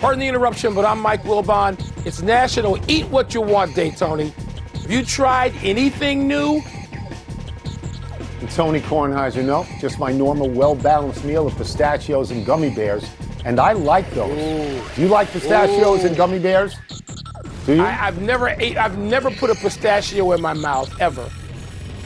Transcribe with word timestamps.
Pardon 0.00 0.20
the 0.20 0.28
interruption, 0.28 0.74
but 0.74 0.86
I'm 0.86 0.98
Mike 0.98 1.24
Wilbon. 1.24 1.78
It's 2.06 2.22
National 2.22 2.78
Eat 2.90 3.04
What 3.08 3.34
You 3.34 3.42
Want 3.42 3.74
Day, 3.74 3.90
Tony. 3.90 4.32
Have 4.80 4.90
you 4.90 5.04
tried 5.04 5.52
anything 5.62 6.26
new? 6.26 6.62
And 8.40 8.50
Tony 8.50 8.80
Kornheiser, 8.80 9.44
no, 9.44 9.66
just 9.78 9.98
my 9.98 10.10
normal, 10.10 10.48
well-balanced 10.48 11.22
meal 11.22 11.46
of 11.46 11.54
pistachios 11.54 12.30
and 12.30 12.46
gummy 12.46 12.70
bears, 12.70 13.06
and 13.44 13.60
I 13.60 13.72
like 13.72 14.10
those. 14.12 14.30
Ooh. 14.30 14.94
Do 14.96 15.02
you 15.02 15.08
like 15.08 15.28
pistachios 15.32 16.02
Ooh. 16.02 16.06
and 16.06 16.16
gummy 16.16 16.38
bears? 16.38 16.76
Do 17.66 17.74
you? 17.74 17.82
I, 17.82 17.90
have 17.90 18.22
never 18.22 18.48
ate. 18.48 18.78
I've 18.78 18.96
never 18.96 19.30
put 19.30 19.50
a 19.50 19.54
pistachio 19.54 20.32
in 20.32 20.40
my 20.40 20.54
mouth 20.54 20.98
ever, 20.98 21.30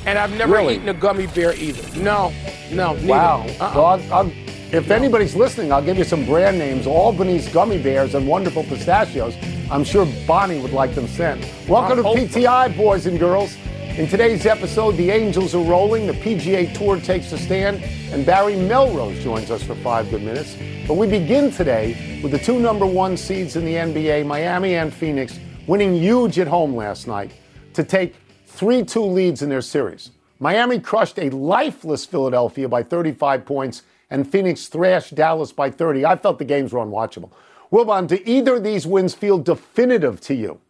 and 0.04 0.18
I've 0.18 0.36
never 0.36 0.54
really? 0.54 0.74
eaten 0.74 0.88
a 0.88 0.94
gummy 0.94 1.28
bear 1.28 1.54
either. 1.54 1.96
No, 1.96 2.32
no. 2.72 2.94
Neither. 2.94 3.06
Wow. 3.06 3.46
Uh-uh. 3.60 3.72
Well, 3.72 3.86
I'll, 3.86 4.12
I'll 4.12 4.43
if 4.72 4.90
anybody's 4.90 5.36
listening, 5.36 5.72
I'll 5.72 5.82
give 5.82 5.98
you 5.98 6.04
some 6.04 6.24
brand 6.24 6.58
names 6.58 6.86
Albanese 6.86 7.50
Gummy 7.52 7.78
Bears 7.80 8.14
and 8.14 8.26
Wonderful 8.26 8.64
Pistachios. 8.64 9.36
I'm 9.70 9.84
sure 9.84 10.06
Bonnie 10.26 10.60
would 10.60 10.72
like 10.72 10.94
them 10.94 11.06
sent. 11.06 11.46
Welcome 11.68 11.98
to 11.98 12.02
PTI, 12.02 12.76
boys 12.76 13.06
and 13.06 13.18
girls. 13.18 13.56
In 13.96 14.08
today's 14.08 14.44
episode, 14.46 14.92
the 14.96 15.10
Angels 15.10 15.54
are 15.54 15.62
rolling, 15.62 16.06
the 16.06 16.14
PGA 16.14 16.76
Tour 16.76 16.98
takes 16.98 17.30
a 17.32 17.38
stand, 17.38 17.82
and 18.12 18.26
Barry 18.26 18.56
Melrose 18.56 19.22
joins 19.22 19.50
us 19.50 19.62
for 19.62 19.76
five 19.76 20.10
good 20.10 20.22
minutes. 20.22 20.56
But 20.88 20.94
we 20.94 21.06
begin 21.06 21.52
today 21.52 22.20
with 22.22 22.32
the 22.32 22.38
two 22.38 22.58
number 22.58 22.86
one 22.86 23.16
seeds 23.16 23.54
in 23.56 23.64
the 23.64 23.74
NBA, 23.74 24.26
Miami 24.26 24.74
and 24.74 24.92
Phoenix, 24.92 25.38
winning 25.68 25.94
huge 25.94 26.38
at 26.40 26.48
home 26.48 26.74
last 26.74 27.06
night 27.06 27.30
to 27.74 27.84
take 27.84 28.16
3 28.46 28.84
2 28.84 29.00
leads 29.00 29.42
in 29.42 29.48
their 29.48 29.62
series. 29.62 30.10
Miami 30.40 30.80
crushed 30.80 31.18
a 31.18 31.30
lifeless 31.30 32.04
Philadelphia 32.04 32.68
by 32.68 32.82
35 32.82 33.44
points 33.44 33.82
and 34.14 34.30
Phoenix 34.30 34.68
thrashed 34.68 35.16
Dallas 35.16 35.50
by 35.50 35.70
30. 35.70 36.06
I 36.06 36.14
felt 36.14 36.38
the 36.38 36.44
games 36.44 36.72
were 36.72 36.78
unwatchable. 36.78 37.32
Wilbon, 37.72 38.06
do 38.06 38.20
either 38.24 38.56
of 38.56 38.62
these 38.62 38.86
wins 38.86 39.12
feel 39.12 39.38
definitive 39.38 40.20
to 40.20 40.34
you? 40.34 40.60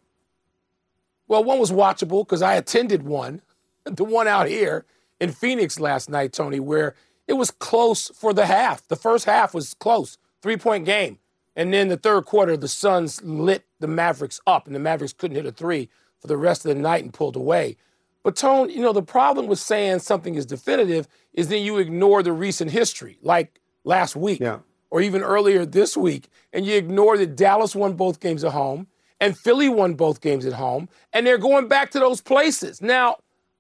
Well, 1.29 1.45
one 1.45 1.59
was 1.59 1.71
watchable 1.71 2.25
because 2.25 2.41
I 2.41 2.55
attended 2.55 3.03
one, 3.03 3.43
the 3.85 4.05
one 4.05 4.27
out 4.27 4.49
here 4.49 4.87
in 5.21 5.31
Phoenix 5.31 5.79
last 5.79 6.09
night, 6.09 6.33
Tony, 6.33 6.59
where 6.59 6.95
it 7.29 7.35
was 7.35 7.51
close 7.51 8.09
for 8.09 8.33
the 8.33 8.47
half. 8.47 8.89
The 8.89 8.97
first 8.97 9.27
half 9.27 9.53
was 9.53 9.75
close, 9.75 10.17
three 10.41 10.57
point 10.57 10.87
game. 10.87 11.19
And 11.55 11.71
then 11.73 11.89
the 11.89 11.99
third 11.99 12.25
quarter, 12.25 12.57
the 12.57 12.67
Suns 12.67 13.23
lit 13.23 13.67
the 13.79 13.87
Mavericks 13.87 14.41
up, 14.47 14.67
and 14.67 14.75
the 14.75 14.81
Mavericks 14.81 15.13
couldn't 15.13 15.37
hit 15.37 15.45
a 15.45 15.53
three 15.53 15.91
for 16.19 16.29
the 16.29 16.39
rest 16.39 16.65
of 16.65 16.75
the 16.75 16.81
night 16.81 17.05
and 17.05 17.13
pulled 17.13 17.37
away. 17.37 17.77
But 18.25 18.37
Tone, 18.37 18.71
you 18.71 18.81
know, 18.81 18.95
the 18.95 19.03
problem 19.03 19.47
with 19.47 19.61
saying 19.61 20.01
something 20.01 20.35
is 20.35 20.47
definitive 20.47 21.07
is 21.35 21.49
then 21.49 21.63
you 21.63 21.79
ignore 21.79 22.23
the 22.23 22.33
recent 22.33 22.71
history, 22.71 23.19
like 23.23 23.61
last 23.85 24.17
week 24.17 24.41
yeah. 24.41 24.61
or 24.91 25.03
even 25.03 25.23
earlier 25.23 25.65
this 25.67 25.97
week, 25.97 26.29
and 26.53 26.67
you 26.67 26.75
ignore 26.75 27.19
that 27.19 27.37
Dallas 27.37 27.77
won 27.77 27.93
both 27.93 28.21
games 28.21 28.43
at 28.43 28.53
home 28.53 28.89
and 29.21 29.39
Philly 29.39 29.69
won 29.69 29.95
both 29.95 30.21
games 30.21 30.45
at 30.47 30.55
home, 30.55 30.89
and 31.13 31.27
they're 31.27 31.39
going 31.39 31.69
back 31.69 31.91
to 31.93 31.99
those 31.99 32.21
places. 32.21 32.83
Now, 32.83 33.17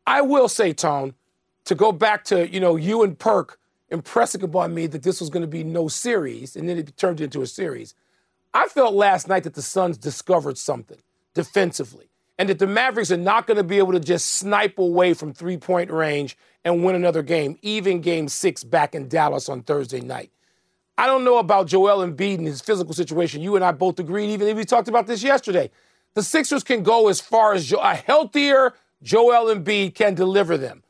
I 0.07 0.23
will 0.23 0.49
say, 0.49 0.73
Tone, 0.73 1.15
to 1.67 1.75
go 1.75 1.93
back 1.93 2.25
to, 2.25 2.49
you 2.49 2.61
know, 2.61 2.77
you 2.77 3.03
and 3.03 3.19
Perk 3.19 3.59
impressing 3.89 4.43
upon 4.43 4.75
me 4.75 4.87
that 4.89 5.03
this 5.03 5.21
was 5.21 5.31
going 5.31 5.43
to 5.43 5.49
be 5.49 5.63
no 5.63 5.89
series, 5.89 6.57
and 6.57 6.69
then 6.69 6.79
it 6.79 6.97
turned 6.97 7.21
into 7.21 7.43
a 7.43 7.47
series. 7.47 7.95
I 8.53 8.67
felt 8.67 8.95
last 8.95 9.29
night 9.29 9.45
that 9.45 9.55
the 9.55 9.63
Suns 9.63 9.97
discovered 9.97 10.59
something 10.59 10.99
defensively 11.35 12.11
and 12.39 12.49
that 12.49 12.59
the 12.59 12.67
Mavericks 12.67 13.11
are 13.11 13.17
not 13.17 13.47
going 13.47 13.57
to 13.57 13.65
be 13.65 13.79
able 13.79 13.93
to 13.93 14.01
just 14.01 14.33
snipe 14.33 14.79
away 14.79 15.15
from 15.15 15.33
three 15.33 15.57
point 15.57 15.91
range 15.91 16.37
and 16.65 16.85
win 16.85 16.95
another 16.95 17.23
game, 17.23 17.59
even 17.63 18.01
game 18.01 18.29
six 18.29 18.65
back 18.65 18.95
in 18.95 19.09
Dallas 19.09 19.49
on 19.49 19.63
Thursday 19.63 20.01
night. 20.01 20.31
I 20.97 21.07
don't 21.07 21.25
know 21.25 21.39
about 21.39 21.67
Joel 21.67 22.07
Embiid 22.07 22.39
and 22.39 22.47
his 22.47 22.61
physical 22.61 22.95
situation. 22.95 23.43
You 23.43 23.57
and 23.57 23.65
I 23.65 23.73
both 23.73 23.99
agreed, 23.99 24.31
even 24.31 24.49
if 24.49 24.57
we 24.57 24.65
talked 24.65 24.89
about 24.89 25.07
this 25.07 25.23
yesterday. 25.23 25.71
The 26.15 26.23
Sixers 26.23 26.63
can 26.63 26.85
go 26.85 27.09
as 27.09 27.21
far 27.21 27.55
as 27.55 27.73
a 27.73 27.95
healthier 27.97 28.75
Joel 29.03 29.55
Embiid 29.55 29.95
can 29.95 30.15
deliver 30.15 30.57
them. 30.57 30.83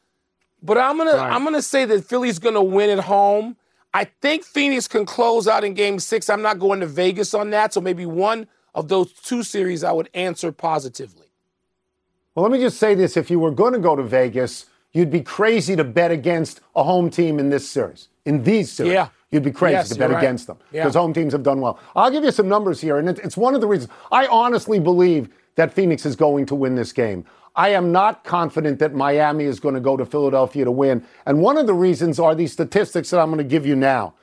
But 0.62 0.78
I'm 0.78 0.96
gonna 0.96 1.12
right. 1.12 1.32
I'm 1.32 1.44
gonna 1.44 1.62
say 1.62 1.84
that 1.86 2.04
Philly's 2.04 2.38
gonna 2.38 2.62
win 2.62 2.90
at 2.90 3.00
home. 3.00 3.56
I 3.92 4.04
think 4.04 4.44
Phoenix 4.44 4.88
can 4.88 5.06
close 5.06 5.46
out 5.46 5.64
in 5.64 5.74
game 5.74 5.98
six. 5.98 6.28
I'm 6.28 6.42
not 6.42 6.58
going 6.58 6.80
to 6.80 6.86
Vegas 6.86 7.32
on 7.34 7.50
that, 7.50 7.72
so 7.72 7.80
maybe 7.80 8.06
one 8.06 8.48
of 8.74 8.88
those 8.88 9.12
two 9.12 9.42
series 9.42 9.84
I 9.84 9.92
would 9.92 10.08
answer 10.14 10.52
positively. 10.52 11.23
Well, 12.34 12.42
let 12.42 12.52
me 12.52 12.58
just 12.58 12.78
say 12.78 12.94
this. 12.94 13.16
If 13.16 13.30
you 13.30 13.38
were 13.38 13.50
going 13.50 13.72
to 13.74 13.78
go 13.78 13.94
to 13.94 14.02
Vegas, 14.02 14.66
you'd 14.92 15.10
be 15.10 15.20
crazy 15.20 15.76
to 15.76 15.84
bet 15.84 16.10
against 16.10 16.60
a 16.74 16.82
home 16.82 17.10
team 17.10 17.38
in 17.38 17.50
this 17.50 17.68
series, 17.68 18.08
in 18.24 18.42
these 18.42 18.72
series. 18.72 18.92
Yeah. 18.92 19.08
You'd 19.30 19.42
be 19.42 19.50
crazy 19.50 19.74
yes, 19.74 19.88
to 19.88 19.98
bet 19.98 20.10
right. 20.10 20.18
against 20.18 20.46
them 20.46 20.58
because 20.70 20.94
yeah. 20.94 21.00
home 21.00 21.12
teams 21.12 21.32
have 21.32 21.42
done 21.42 21.60
well. 21.60 21.80
I'll 21.96 22.10
give 22.10 22.22
you 22.22 22.30
some 22.30 22.48
numbers 22.48 22.80
here, 22.80 22.98
and 22.98 23.08
it's 23.08 23.36
one 23.36 23.56
of 23.56 23.60
the 23.60 23.66
reasons 23.66 23.90
I 24.12 24.28
honestly 24.28 24.78
believe 24.78 25.28
that 25.56 25.72
Phoenix 25.72 26.06
is 26.06 26.14
going 26.14 26.46
to 26.46 26.54
win 26.54 26.76
this 26.76 26.92
game. 26.92 27.24
I 27.56 27.70
am 27.70 27.92
not 27.92 28.24
confident 28.24 28.78
that 28.80 28.94
Miami 28.94 29.44
is 29.44 29.60
going 29.60 29.74
to 29.74 29.80
go 29.80 29.96
to 29.96 30.04
Philadelphia 30.04 30.64
to 30.64 30.70
win. 30.70 31.04
And 31.26 31.40
one 31.40 31.56
of 31.56 31.66
the 31.66 31.74
reasons 31.74 32.18
are 32.18 32.34
these 32.34 32.52
statistics 32.52 33.10
that 33.10 33.20
I'm 33.20 33.28
going 33.28 33.38
to 33.38 33.44
give 33.44 33.64
you 33.64 33.76
now. 33.76 34.14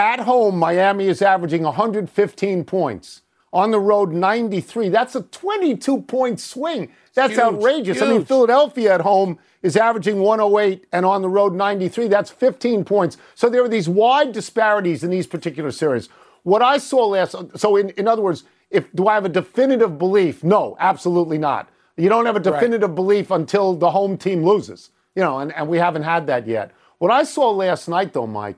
At 0.00 0.20
home, 0.20 0.58
Miami 0.58 1.06
is 1.06 1.22
averaging 1.22 1.62
115 1.62 2.64
points. 2.64 3.22
On 3.52 3.70
the 3.70 3.80
road, 3.80 4.12
93. 4.12 4.90
That's 4.90 5.14
a 5.14 5.22
22 5.22 6.02
point 6.02 6.38
swing. 6.38 6.92
That's 7.14 7.32
huge, 7.32 7.40
outrageous. 7.40 7.98
Huge. 7.98 8.08
I 8.08 8.12
mean, 8.12 8.24
Philadelphia 8.24 8.94
at 8.94 9.00
home 9.00 9.38
is 9.62 9.76
averaging 9.76 10.20
108 10.20 10.86
and 10.92 11.06
on 11.06 11.22
the 11.22 11.28
road 11.28 11.54
93. 11.54 12.08
That's 12.08 12.30
15 12.30 12.84
points. 12.84 13.16
So 13.34 13.48
there 13.48 13.64
are 13.64 13.68
these 13.68 13.88
wide 13.88 14.32
disparities 14.32 15.02
in 15.02 15.10
these 15.10 15.26
particular 15.26 15.70
series. 15.70 16.08
What 16.42 16.62
I 16.62 16.78
saw 16.78 17.06
last, 17.06 17.34
so 17.56 17.76
in, 17.76 17.90
in 17.90 18.06
other 18.06 18.22
words, 18.22 18.44
if 18.70 18.92
do 18.92 19.08
I 19.08 19.14
have 19.14 19.24
a 19.24 19.30
definitive 19.30 19.98
belief? 19.98 20.44
No, 20.44 20.76
absolutely 20.78 21.38
not. 21.38 21.68
You 21.96 22.08
don't 22.08 22.26
have 22.26 22.36
a 22.36 22.40
definitive 22.40 22.90
right. 22.90 22.96
belief 22.96 23.30
until 23.30 23.74
the 23.74 23.90
home 23.90 24.16
team 24.16 24.44
loses, 24.44 24.90
you 25.16 25.22
know, 25.22 25.40
and, 25.40 25.52
and 25.54 25.68
we 25.68 25.78
haven't 25.78 26.04
had 26.04 26.26
that 26.28 26.46
yet. 26.46 26.70
What 26.98 27.10
I 27.10 27.24
saw 27.24 27.50
last 27.50 27.88
night, 27.88 28.12
though, 28.12 28.26
Mike, 28.26 28.56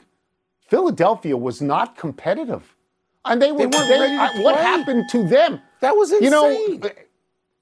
Philadelphia 0.68 1.36
was 1.36 1.62
not 1.62 1.96
competitive, 1.96 2.76
and 3.24 3.40
they 3.40 3.52
were. 3.52 3.66
They, 3.66 3.86
they 3.88 4.16
I, 4.16 4.40
what 4.42 4.56
happened 4.56 5.08
to 5.10 5.26
them? 5.26 5.60
That 5.80 5.96
was 5.96 6.12
insane. 6.12 6.24
You 6.24 6.78
know, 6.78 6.88
uh, 6.88 6.92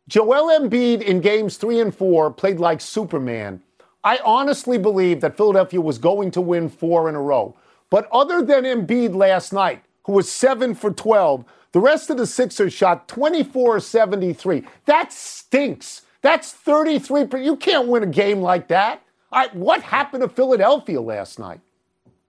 Joel 0.09 0.59
Embiid 0.59 1.03
in 1.03 1.21
games 1.21 1.57
three 1.57 1.81
and 1.81 1.95
four 1.95 2.33
played 2.33 2.59
like 2.59 2.81
Superman. 2.81 3.63
I 4.05 4.19
honestly 4.25 4.79
believe 4.79 5.21
that 5.21 5.37
Philadelphia 5.37 5.81
was 5.81 5.99
going 5.99 6.31
to 6.33 6.41
win 6.41 6.69
four 6.69 7.09
in 7.09 7.15
a 7.15 7.21
row. 7.21 7.57
But 7.91 8.09
other 8.13 8.43
than 8.43 8.65
Embiid 8.65 9.15
last 9.15 9.53
night, 9.53 9.83
who 10.05 10.13
was 10.13 10.31
seven 10.31 10.75
for 10.75 10.91
12, 10.91 11.45
the 11.73 11.81
rest 11.81 12.09
of 12.09 12.17
the 12.17 12.27
Sixers 12.27 12.73
shot 12.73 13.09
24 13.09 13.81
73. 13.81 14.65
That 14.87 15.13
stinks. 15.13 16.03
That's 16.23 16.53
33. 16.53 17.45
You 17.45 17.57
can't 17.57 17.89
win 17.89 18.03
a 18.03 18.07
game 18.07 18.41
like 18.41 18.69
that. 18.69 19.03
I, 19.31 19.49
what 19.49 19.83
happened 19.83 20.23
to 20.23 20.29
Philadelphia 20.29 21.01
last 21.01 21.39
night? 21.39 21.61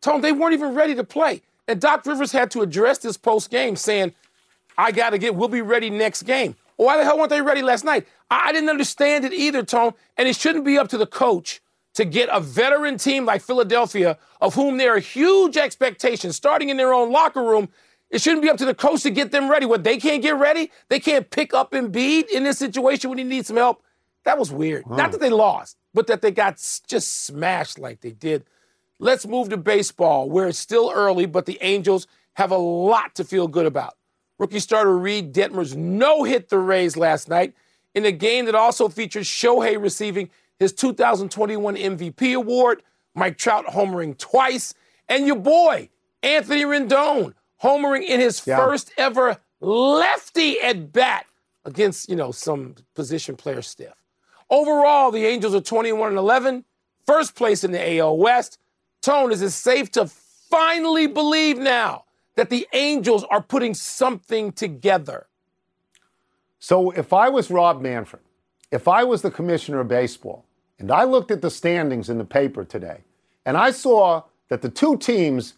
Tone, 0.01 0.21
they 0.21 0.31
weren't 0.31 0.53
even 0.53 0.75
ready 0.75 0.95
to 0.95 1.03
play. 1.03 1.41
And 1.69 1.79
Doc 1.79 2.03
Rivers 2.07 2.31
had 2.31 2.49
to 2.51 2.63
address 2.63 2.97
this 2.97 3.15
post 3.15 3.51
game 3.51 3.75
saying, 3.75 4.15
I 4.75 4.91
got 4.91 5.11
to 5.11 5.19
get, 5.19 5.35
we'll 5.35 5.49
be 5.49 5.61
ready 5.61 5.91
next 5.91 6.23
game. 6.23 6.55
Why 6.77 6.97
the 6.97 7.03
hell 7.03 7.17
weren't 7.17 7.29
they 7.29 7.43
ready 7.43 7.61
last 7.61 7.85
night? 7.85 8.07
I, 8.31 8.49
I 8.49 8.51
didn't 8.51 8.69
understand 8.69 9.23
it 9.23 9.33
either, 9.33 9.61
Tone. 9.61 9.93
And 10.17 10.27
it 10.27 10.35
shouldn't 10.35 10.65
be 10.65 10.79
up 10.79 10.87
to 10.89 10.97
the 10.97 11.05
coach 11.05 11.61
to 11.93 12.05
get 12.05 12.27
a 12.31 12.39
veteran 12.39 12.97
team 12.97 13.23
like 13.25 13.43
Philadelphia, 13.43 14.17
of 14.41 14.55
whom 14.55 14.77
there 14.77 14.95
are 14.95 14.99
huge 14.99 15.57
expectations, 15.57 16.35
starting 16.35 16.69
in 16.69 16.77
their 16.77 16.91
own 16.91 17.11
locker 17.11 17.43
room. 17.43 17.69
It 18.09 18.19
shouldn't 18.19 18.41
be 18.41 18.49
up 18.49 18.57
to 18.57 18.65
the 18.65 18.73
coach 18.73 19.03
to 19.03 19.11
get 19.11 19.31
them 19.31 19.47
ready. 19.47 19.67
What 19.67 19.83
they 19.83 19.97
can't 19.97 20.23
get 20.23 20.37
ready, 20.39 20.71
they 20.87 20.99
can't 20.99 21.29
pick 21.29 21.53
up 21.53 21.71
Embiid 21.73 22.29
in 22.29 22.45
this 22.45 22.57
situation 22.57 23.11
when 23.11 23.19
he 23.19 23.23
needs 23.23 23.47
some 23.47 23.57
help. 23.57 23.83
That 24.25 24.39
was 24.39 24.51
weird. 24.51 24.89
Not 24.89 25.11
that 25.11 25.19
they 25.21 25.29
lost, 25.29 25.77
but 25.93 26.07
that 26.07 26.23
they 26.23 26.31
got 26.31 26.55
just 26.87 27.25
smashed 27.25 27.77
like 27.77 28.01
they 28.01 28.11
did. 28.11 28.45
Let's 28.99 29.25
move 29.25 29.49
to 29.49 29.57
baseball, 29.57 30.29
where 30.29 30.47
it's 30.47 30.59
still 30.59 30.91
early, 30.93 31.25
but 31.25 31.45
the 31.45 31.57
Angels 31.61 32.05
have 32.33 32.51
a 32.51 32.57
lot 32.57 33.15
to 33.15 33.23
feel 33.23 33.47
good 33.47 33.65
about. 33.65 33.95
Rookie 34.37 34.59
starter 34.59 34.97
Reid 34.97 35.33
Detmers 35.33 35.75
no 35.75 36.23
hit 36.23 36.49
the 36.49 36.59
Rays 36.59 36.95
last 36.95 37.29
night 37.29 37.53
in 37.95 38.05
a 38.05 38.11
game 38.11 38.45
that 38.45 38.55
also 38.55 38.89
featured 38.89 39.23
Shohei 39.23 39.81
receiving 39.81 40.29
his 40.59 40.73
2021 40.73 41.75
MVP 41.75 42.35
award, 42.35 42.83
Mike 43.15 43.37
Trout 43.37 43.65
homering 43.67 44.17
twice, 44.17 44.73
and 45.07 45.25
your 45.25 45.37
boy, 45.37 45.89
Anthony 46.21 46.63
Rendon 46.63 47.33
homering 47.63 48.05
in 48.05 48.19
his 48.19 48.45
yeah. 48.45 48.57
first 48.57 48.91
ever 48.97 49.37
lefty 49.61 50.59
at 50.61 50.91
bat 50.91 51.25
against, 51.65 52.09
you 52.09 52.15
know, 52.15 52.31
some 52.31 52.75
position 52.95 53.35
player 53.35 53.61
stiff. 53.61 53.93
Overall, 54.49 55.11
the 55.11 55.25
Angels 55.25 55.53
are 55.53 55.61
21 55.61 56.09
and 56.09 56.17
11, 56.17 56.65
first 57.05 57.35
place 57.35 57.63
in 57.63 57.71
the 57.71 57.97
AL 57.99 58.17
West. 58.17 58.57
Tone, 59.01 59.31
is 59.31 59.41
it 59.41 59.51
safe 59.51 59.91
to 59.91 60.07
finally 60.49 61.07
believe 61.07 61.57
now 61.57 62.05
that 62.35 62.49
the 62.49 62.67
Angels 62.73 63.23
are 63.29 63.41
putting 63.41 63.73
something 63.73 64.51
together? 64.51 65.27
So 66.59 66.91
if 66.91 67.13
I 67.13 67.29
was 67.29 67.49
Rob 67.49 67.81
Manfred, 67.81 68.21
if 68.71 68.87
I 68.87 69.03
was 69.03 69.21
the 69.21 69.31
commissioner 69.31 69.79
of 69.79 69.87
baseball, 69.87 70.45
and 70.77 70.91
I 70.91 71.03
looked 71.03 71.31
at 71.31 71.41
the 71.41 71.49
standings 71.49 72.09
in 72.09 72.17
the 72.17 72.25
paper 72.25 72.63
today, 72.63 73.03
and 73.45 73.57
I 73.57 73.71
saw 73.71 74.23
that 74.49 74.61
the 74.61 74.69
two 74.69 74.97
teams 74.97 75.55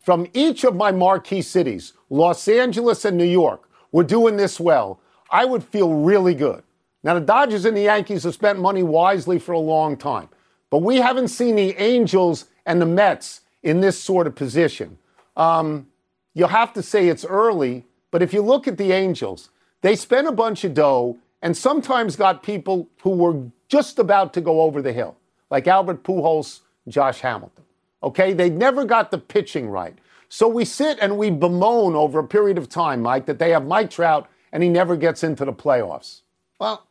from 0.00 0.28
each 0.34 0.64
of 0.64 0.76
my 0.76 0.92
marquee 0.92 1.42
cities, 1.42 1.94
Los 2.10 2.46
Angeles 2.46 3.04
and 3.04 3.16
New 3.16 3.24
York, 3.24 3.68
were 3.90 4.04
doing 4.04 4.36
this 4.36 4.60
well, 4.60 5.00
I 5.30 5.44
would 5.44 5.64
feel 5.64 5.92
really 5.94 6.34
good. 6.34 6.62
Now, 7.02 7.14
the 7.14 7.20
Dodgers 7.20 7.64
and 7.64 7.76
the 7.76 7.82
Yankees 7.82 8.24
have 8.24 8.34
spent 8.34 8.58
money 8.58 8.82
wisely 8.82 9.38
for 9.38 9.52
a 9.52 9.58
long 9.58 9.96
time, 9.96 10.28
but 10.70 10.78
we 10.78 10.96
haven't 10.96 11.28
seen 11.28 11.56
the 11.56 11.74
Angels 11.76 12.46
and 12.66 12.80
the 12.80 12.86
Mets 12.86 13.42
in 13.62 13.80
this 13.80 14.00
sort 14.00 14.26
of 14.26 14.34
position. 14.34 14.98
Um, 15.36 15.88
you'll 16.34 16.48
have 16.48 16.72
to 16.74 16.82
say 16.82 17.08
it's 17.08 17.24
early, 17.24 17.84
but 18.10 18.22
if 18.22 18.32
you 18.32 18.42
look 18.42 18.68
at 18.68 18.78
the 18.78 18.92
Angels, 18.92 19.50
they 19.80 19.96
spent 19.96 20.26
a 20.28 20.32
bunch 20.32 20.64
of 20.64 20.74
dough 20.74 21.18
and 21.42 21.56
sometimes 21.56 22.16
got 22.16 22.42
people 22.42 22.88
who 23.02 23.10
were 23.10 23.50
just 23.68 23.98
about 23.98 24.32
to 24.34 24.40
go 24.40 24.62
over 24.62 24.80
the 24.80 24.92
hill, 24.92 25.16
like 25.50 25.66
Albert 25.66 26.02
Pujols, 26.02 26.60
Josh 26.88 27.20
Hamilton. 27.20 27.64
Okay, 28.02 28.32
they 28.32 28.50
never 28.50 28.84
got 28.84 29.10
the 29.10 29.18
pitching 29.18 29.68
right. 29.68 29.96
So 30.28 30.48
we 30.48 30.64
sit 30.64 30.98
and 31.00 31.16
we 31.16 31.30
bemoan 31.30 31.94
over 31.94 32.18
a 32.18 32.26
period 32.26 32.58
of 32.58 32.68
time, 32.68 33.02
Mike, 33.02 33.26
that 33.26 33.38
they 33.38 33.50
have 33.50 33.66
Mike 33.66 33.90
Trout 33.90 34.28
and 34.52 34.62
he 34.62 34.68
never 34.68 34.96
gets 34.96 35.22
into 35.22 35.44
the 35.44 35.52
playoffs. 35.52 36.22
Well, 36.58 36.86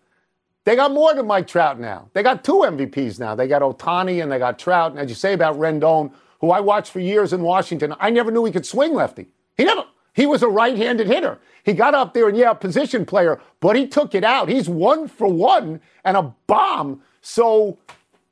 they 0.66 0.76
got 0.76 0.92
more 0.92 1.14
than 1.14 1.28
Mike 1.28 1.48
Trout 1.48 1.80
now. 1.80 2.10
They 2.14 2.24
got 2.24 2.44
two 2.44 2.64
MVPs 2.66 3.20
now. 3.20 3.36
They 3.36 3.48
got 3.48 3.62
Ohtani 3.62 4.24
and 4.24 4.32
they 4.32 4.40
got 4.40 4.58
Trout. 4.58 4.92
And 4.92 5.00
as 5.00 5.10
you 5.10 5.16
say 5.16 5.34
about 5.34 5.58
Rendon, 5.58 6.12
who 6.40 6.52
I 6.52 6.60
watched 6.60 6.92
for 6.92 7.00
years 7.00 7.34
in 7.34 7.42
Washington, 7.42 7.94
I 8.00 8.10
never 8.10 8.32
knew 8.32 8.46
he 8.46 8.52
could 8.52 8.66
swing 8.66 8.94
lefty. 8.94 9.28
He 9.58 9.66
never. 9.66 9.86
He 10.14 10.26
was 10.26 10.44
a 10.44 10.48
right-handed 10.48 11.08
hitter. 11.08 11.40
He 11.64 11.74
got 11.74 11.96
up 11.96 12.14
there 12.14 12.30
and 12.30 12.38
yeah, 12.38 12.52
a 12.52 12.56
position 12.56 13.06
player, 13.06 13.42
but 13.60 13.76
he 13.76 13.88
took 13.88 14.14
it 14.14 14.24
out. 14.24 14.48
He's 14.48 14.70
one 14.70 15.08
for 15.08 15.28
one 15.28 15.82
and 16.04 16.16
a 16.16 16.34
bomb. 16.46 17.02
So, 17.22 17.80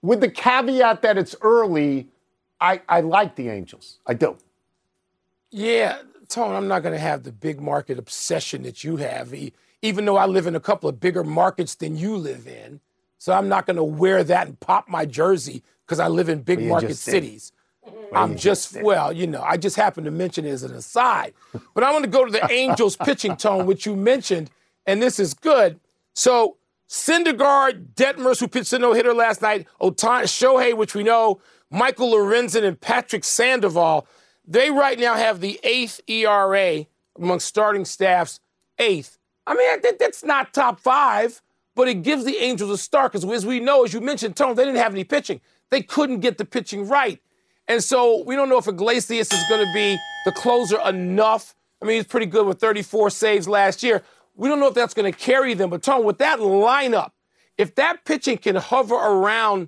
with 0.02 0.22
the 0.22 0.30
caveat 0.30 1.02
that 1.02 1.18
it's 1.18 1.36
early, 1.42 2.10
I, 2.60 2.82
I 2.88 3.02
like 3.02 3.36
the 3.36 3.50
Angels. 3.50 4.00
I 4.06 4.14
do. 4.14 4.38
Yeah, 5.50 6.00
Tone, 6.30 6.56
I'm 6.56 6.68
not 6.68 6.84
going 6.84 6.94
to 6.94 7.00
have 7.00 7.24
the 7.24 7.32
big 7.32 7.60
market 7.60 7.98
obsession 7.98 8.64
that 8.64 8.84
you 8.84 8.98
have, 8.98 9.34
even 9.82 10.06
though 10.06 10.18
I 10.18 10.26
live 10.26 10.48
in 10.48 10.56
a 10.56 10.60
couple 10.60 10.90
of 10.90 11.00
bigger 11.00 11.24
markets 11.24 11.76
than 11.76 11.98
you 11.98 12.16
live 12.18 12.48
in. 12.48 12.80
So 13.18 13.34
I'm 13.34 13.50
not 13.50 13.66
going 13.66 13.78
to 13.78 13.84
wear 13.84 14.24
that 14.24 14.48
and 14.48 14.60
pop 14.60 14.90
my 14.90 15.06
jersey 15.06 15.64
because 15.86 16.00
I 16.00 16.08
live 16.08 16.30
in 16.30 16.42
big 16.42 16.62
market 16.62 16.96
cities. 16.96 17.52
I'm 18.14 18.38
just, 18.38 18.82
well, 18.82 19.12
you 19.12 19.26
know, 19.28 19.42
I 19.42 19.58
just 19.58 19.76
happened 19.76 20.06
to 20.06 20.12
mention 20.12 20.46
it 20.46 20.50
as 20.50 20.64
an 20.64 20.74
aside. 20.74 21.34
But 21.74 21.84
I 21.84 21.92
want 21.92 22.04
to 22.04 22.10
go 22.10 22.26
to 22.26 22.32
the 22.32 22.50
Angels 22.52 22.96
pitching 23.04 23.36
tone, 23.36 23.66
which 23.66 23.86
you 23.86 23.96
mentioned, 23.96 24.50
and 24.86 25.02
this 25.02 25.20
is 25.20 25.34
good. 25.34 25.80
So 26.14 26.58
Syndergaard, 26.90 27.94
Detmers, 27.94 28.40
who 28.40 28.48
pitched 28.48 28.74
a 28.74 28.80
no 28.80 28.94
hitter 28.94 29.14
last 29.14 29.42
night, 29.42 29.66
Ohtani, 29.82 30.24
Shohei, 30.24 30.76
which 30.76 30.94
we 30.94 31.04
know, 31.04 31.40
Michael 31.70 32.12
Lorenzen, 32.12 32.64
and 32.64 32.80
Patrick 32.80 33.24
Sandoval, 33.24 34.06
they 34.46 34.70
right 34.70 35.00
now 35.00 35.16
have 35.16 35.40
the 35.40 35.60
eighth 35.64 36.02
ERA 36.08 36.86
among 37.18 37.40
starting 37.40 37.86
staffs, 37.86 38.40
eighth. 38.78 39.18
I 39.52 39.80
mean, 39.82 39.96
that's 40.00 40.24
not 40.24 40.54
top 40.54 40.80
five, 40.80 41.42
but 41.76 41.90
it 41.90 42.04
gives 42.04 42.24
the 42.24 42.38
Angels 42.38 42.72
a 42.72 42.78
start 42.78 43.12
because, 43.12 43.30
as 43.30 43.46
we 43.46 43.60
know, 43.60 43.84
as 43.84 43.94
you 43.94 44.00
mentioned, 44.00 44.38
Tone, 44.38 44.56
they 44.56 44.64
didn't 44.64 44.78
have 44.78 44.94
any 44.94 45.04
pitching. 45.04 45.42
They 45.72 45.82
couldn't 45.82 46.22
get 46.22 46.38
the 46.38 46.46
pitching 46.46 46.88
right. 46.88 47.20
And 47.68 47.84
so 47.84 48.24
we 48.24 48.36
don't 48.36 48.48
know 48.48 48.58
if 48.58 48.68
Iglesias 48.68 49.32
is 49.32 49.44
going 49.50 49.66
to 49.66 49.74
be 49.74 49.98
the 50.24 50.32
closer 50.32 50.80
enough. 50.88 51.54
I 51.82 51.86
mean, 51.86 51.98
he's 51.98 52.06
pretty 52.06 52.28
good 52.28 52.48
with 52.48 52.60
34 52.60 53.10
saves 53.10 53.48
last 53.48 53.84
year. 53.84 54.04
We 54.36 54.48
don't 54.48 54.60
know 54.60 54.68
if 54.68 54.74
that's 54.74 54.94
going 54.94 55.12
to 55.12 55.18
carry 55.18 55.54
them. 55.54 55.70
But 55.70 55.84
Tone, 55.84 56.06
with 56.06 56.20
that 56.20 56.40
lineup, 56.40 57.12
if 57.58 57.76
that 57.76 58.06
pitching 58.06 58.38
can 58.38 58.56
hover 58.56 58.96
around 58.96 59.68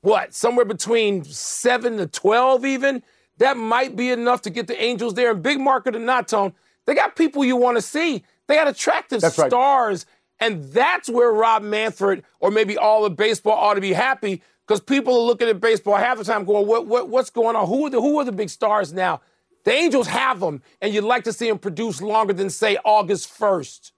what 0.00 0.34
somewhere 0.34 0.64
between 0.64 1.22
seven 1.22 1.98
to 1.98 2.08
12, 2.08 2.64
even 2.64 3.02
that 3.38 3.56
might 3.56 3.94
be 3.94 4.10
enough 4.10 4.42
to 4.42 4.50
get 4.50 4.66
the 4.66 4.82
Angels 4.82 5.14
there. 5.14 5.30
And 5.30 5.42
big 5.42 5.60
market 5.60 5.94
or 5.94 6.00
not, 6.00 6.26
Tone, 6.26 6.52
they 6.86 6.94
got 6.94 7.14
people 7.14 7.44
you 7.44 7.54
want 7.56 7.76
to 7.76 7.82
see. 7.82 8.24
They 8.50 8.56
got 8.56 8.68
attractive 8.68 9.20
that's 9.20 9.34
stars. 9.34 10.06
Right. 10.06 10.48
And 10.48 10.64
that's 10.64 11.08
where 11.08 11.32
Rob 11.32 11.62
Manfred 11.62 12.24
or 12.40 12.50
maybe 12.50 12.76
all 12.76 13.04
of 13.04 13.14
baseball 13.16 13.52
ought 13.52 13.74
to 13.74 13.80
be 13.80 13.92
happy 13.92 14.42
because 14.66 14.80
people 14.80 15.14
are 15.14 15.26
looking 15.26 15.48
at 15.48 15.60
baseball 15.60 15.96
half 15.96 16.18
the 16.18 16.24
time 16.24 16.44
going, 16.44 16.66
what, 16.66 16.86
what, 16.86 17.08
what's 17.08 17.30
going 17.30 17.56
on? 17.56 17.68
Who 17.68 17.86
are, 17.86 17.90
the, 17.90 18.00
who 18.00 18.18
are 18.18 18.24
the 18.24 18.32
big 18.32 18.48
stars 18.48 18.92
now? 18.92 19.20
The 19.64 19.72
Angels 19.72 20.06
have 20.06 20.40
them, 20.40 20.62
and 20.80 20.94
you'd 20.94 21.04
like 21.04 21.24
to 21.24 21.32
see 21.32 21.48
them 21.48 21.58
produce 21.58 22.00
longer 22.00 22.32
than, 22.32 22.48
say, 22.48 22.78
August 22.84 23.28
1st. 23.38 23.92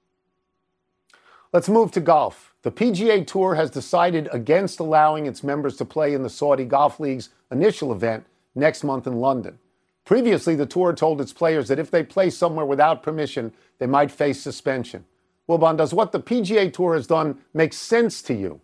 Let's 1.53 1.69
move 1.69 1.93
to 1.93 2.01
golf. 2.01 2.55
The 2.63 2.73
PGA 2.73 3.27
Tour 3.27 3.55
has 3.55 3.71
decided 3.71 4.29
against 4.33 4.81
allowing 4.81 5.27
its 5.27 5.45
members 5.45 5.77
to 5.77 5.85
play 5.85 6.15
in 6.15 6.23
the 6.23 6.31
Saudi 6.31 6.65
Golf 6.65 6.99
League's 6.99 7.29
initial 7.51 7.93
event 7.93 8.27
next 8.55 8.83
month 8.83 9.07
in 9.07 9.15
London. 9.15 9.59
Previously, 10.05 10.57
the 10.57 10.67
tour 10.67 10.93
told 10.93 11.21
its 11.21 11.33
players 11.33 11.69
that 11.69 11.79
if 11.79 11.91
they 11.91 12.03
play 12.03 12.29
somewhere 12.31 12.67
without 12.67 13.03
permission, 13.03 13.53
they 13.79 13.87
might 13.87 14.11
face 14.11 14.41
suspension. 14.41 15.05
Wilbon, 15.49 15.77
does 15.77 15.95
what 15.95 16.13
the 16.13 16.21
PGA 16.21 16.73
Tour 16.73 16.95
has 16.95 17.07
done 17.07 17.39
make 17.53 17.73
sense 17.73 18.23
to 18.23 18.35
you? 18.35 18.61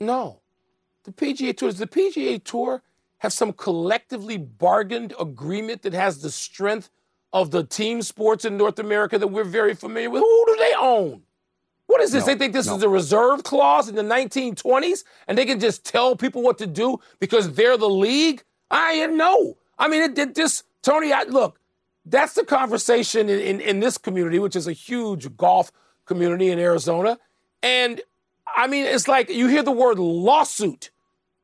No. 0.00 0.40
The 1.04 1.12
PGA 1.12 1.56
Tour, 1.56 1.70
does 1.70 1.78
the 1.78 1.86
PGA 1.86 2.42
Tour 2.42 2.82
have 3.18 3.32
some 3.32 3.52
collectively 3.52 4.36
bargained 4.36 5.14
agreement 5.20 5.82
that 5.82 5.92
has 5.92 6.22
the 6.22 6.30
strength 6.30 6.90
of 7.32 7.50
the 7.50 7.62
team 7.62 8.02
sports 8.02 8.44
in 8.44 8.56
North 8.56 8.78
America 8.78 9.18
that 9.18 9.28
we're 9.28 9.44
very 9.44 9.74
familiar 9.74 10.10
with? 10.10 10.22
Who 10.22 10.44
do 10.46 10.56
they 10.56 10.74
own? 10.78 11.22
What 11.86 12.00
is 12.00 12.12
this? 12.12 12.26
No, 12.26 12.32
they 12.32 12.38
think 12.38 12.52
this 12.52 12.66
no. 12.66 12.76
is 12.76 12.82
a 12.82 12.88
reserve 12.88 13.42
clause 13.42 13.88
in 13.88 13.94
the 13.94 14.02
1920s 14.02 15.04
and 15.26 15.36
they 15.36 15.44
can 15.44 15.60
just 15.60 15.84
tell 15.84 16.16
people 16.16 16.42
what 16.42 16.58
to 16.58 16.66
do 16.66 16.98
because 17.18 17.52
they're 17.52 17.76
the 17.76 17.90
league? 17.90 18.42
I 18.70 19.06
know. 19.06 19.56
I 19.80 19.88
mean, 19.88 20.02
it 20.02 20.14
did 20.14 20.34
this, 20.34 20.62
Tony, 20.82 21.12
I, 21.12 21.24
look, 21.24 21.58
that's 22.04 22.34
the 22.34 22.44
conversation 22.44 23.28
in, 23.28 23.40
in, 23.40 23.60
in 23.60 23.80
this 23.80 23.98
community, 23.98 24.38
which 24.38 24.54
is 24.54 24.68
a 24.68 24.72
huge 24.72 25.36
golf 25.36 25.72
community 26.04 26.50
in 26.50 26.58
Arizona. 26.58 27.18
And 27.62 28.00
I 28.56 28.66
mean, 28.66 28.84
it's 28.84 29.08
like 29.08 29.30
you 29.30 29.48
hear 29.48 29.62
the 29.62 29.72
word 29.72 29.98
lawsuit 29.98 30.90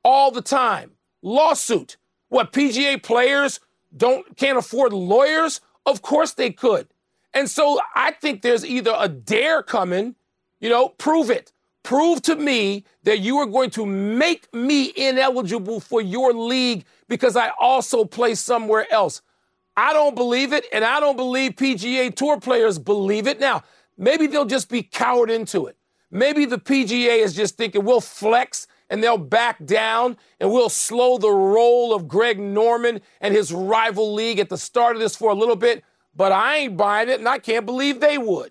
all 0.04 0.30
the 0.30 0.42
time. 0.42 0.92
Lawsuit. 1.22 1.96
What 2.28 2.52
PGA 2.52 3.02
players 3.02 3.60
don't 3.96 4.36
can't 4.36 4.58
afford 4.58 4.92
lawyers? 4.92 5.60
Of 5.86 6.02
course 6.02 6.32
they 6.32 6.50
could. 6.50 6.88
And 7.32 7.48
so 7.48 7.80
I 7.94 8.12
think 8.12 8.42
there's 8.42 8.64
either 8.64 8.94
a 8.96 9.08
dare 9.08 9.62
coming, 9.62 10.16
you 10.60 10.68
know, 10.68 10.88
prove 10.90 11.30
it. 11.30 11.52
Prove 11.86 12.20
to 12.22 12.34
me 12.34 12.82
that 13.04 13.20
you 13.20 13.38
are 13.38 13.46
going 13.46 13.70
to 13.70 13.86
make 13.86 14.52
me 14.52 14.92
ineligible 14.96 15.78
for 15.78 16.00
your 16.00 16.32
league 16.32 16.84
because 17.06 17.36
I 17.36 17.52
also 17.60 18.04
play 18.04 18.34
somewhere 18.34 18.92
else. 18.92 19.22
I 19.76 19.92
don't 19.92 20.16
believe 20.16 20.52
it, 20.52 20.66
and 20.72 20.84
I 20.84 20.98
don't 20.98 21.14
believe 21.16 21.52
PGA 21.52 22.12
Tour 22.12 22.40
players 22.40 22.80
believe 22.80 23.28
it. 23.28 23.38
Now, 23.38 23.62
maybe 23.96 24.26
they'll 24.26 24.46
just 24.46 24.68
be 24.68 24.82
cowered 24.82 25.30
into 25.30 25.66
it. 25.66 25.76
Maybe 26.10 26.44
the 26.44 26.58
PGA 26.58 27.22
is 27.22 27.34
just 27.36 27.56
thinking 27.56 27.84
we'll 27.84 28.00
flex 28.00 28.66
and 28.90 29.00
they'll 29.00 29.16
back 29.16 29.64
down 29.64 30.16
and 30.40 30.50
we'll 30.50 30.68
slow 30.68 31.18
the 31.18 31.30
roll 31.30 31.94
of 31.94 32.08
Greg 32.08 32.40
Norman 32.40 33.00
and 33.20 33.32
his 33.32 33.52
rival 33.52 34.12
league 34.12 34.40
at 34.40 34.48
the 34.48 34.58
start 34.58 34.96
of 34.96 35.02
this 35.02 35.14
for 35.14 35.30
a 35.30 35.36
little 35.36 35.54
bit. 35.54 35.84
But 36.16 36.32
I 36.32 36.56
ain't 36.56 36.76
buying 36.76 37.08
it 37.08 37.20
and 37.20 37.28
I 37.28 37.38
can't 37.38 37.64
believe 37.64 38.00
they 38.00 38.18
would. 38.18 38.50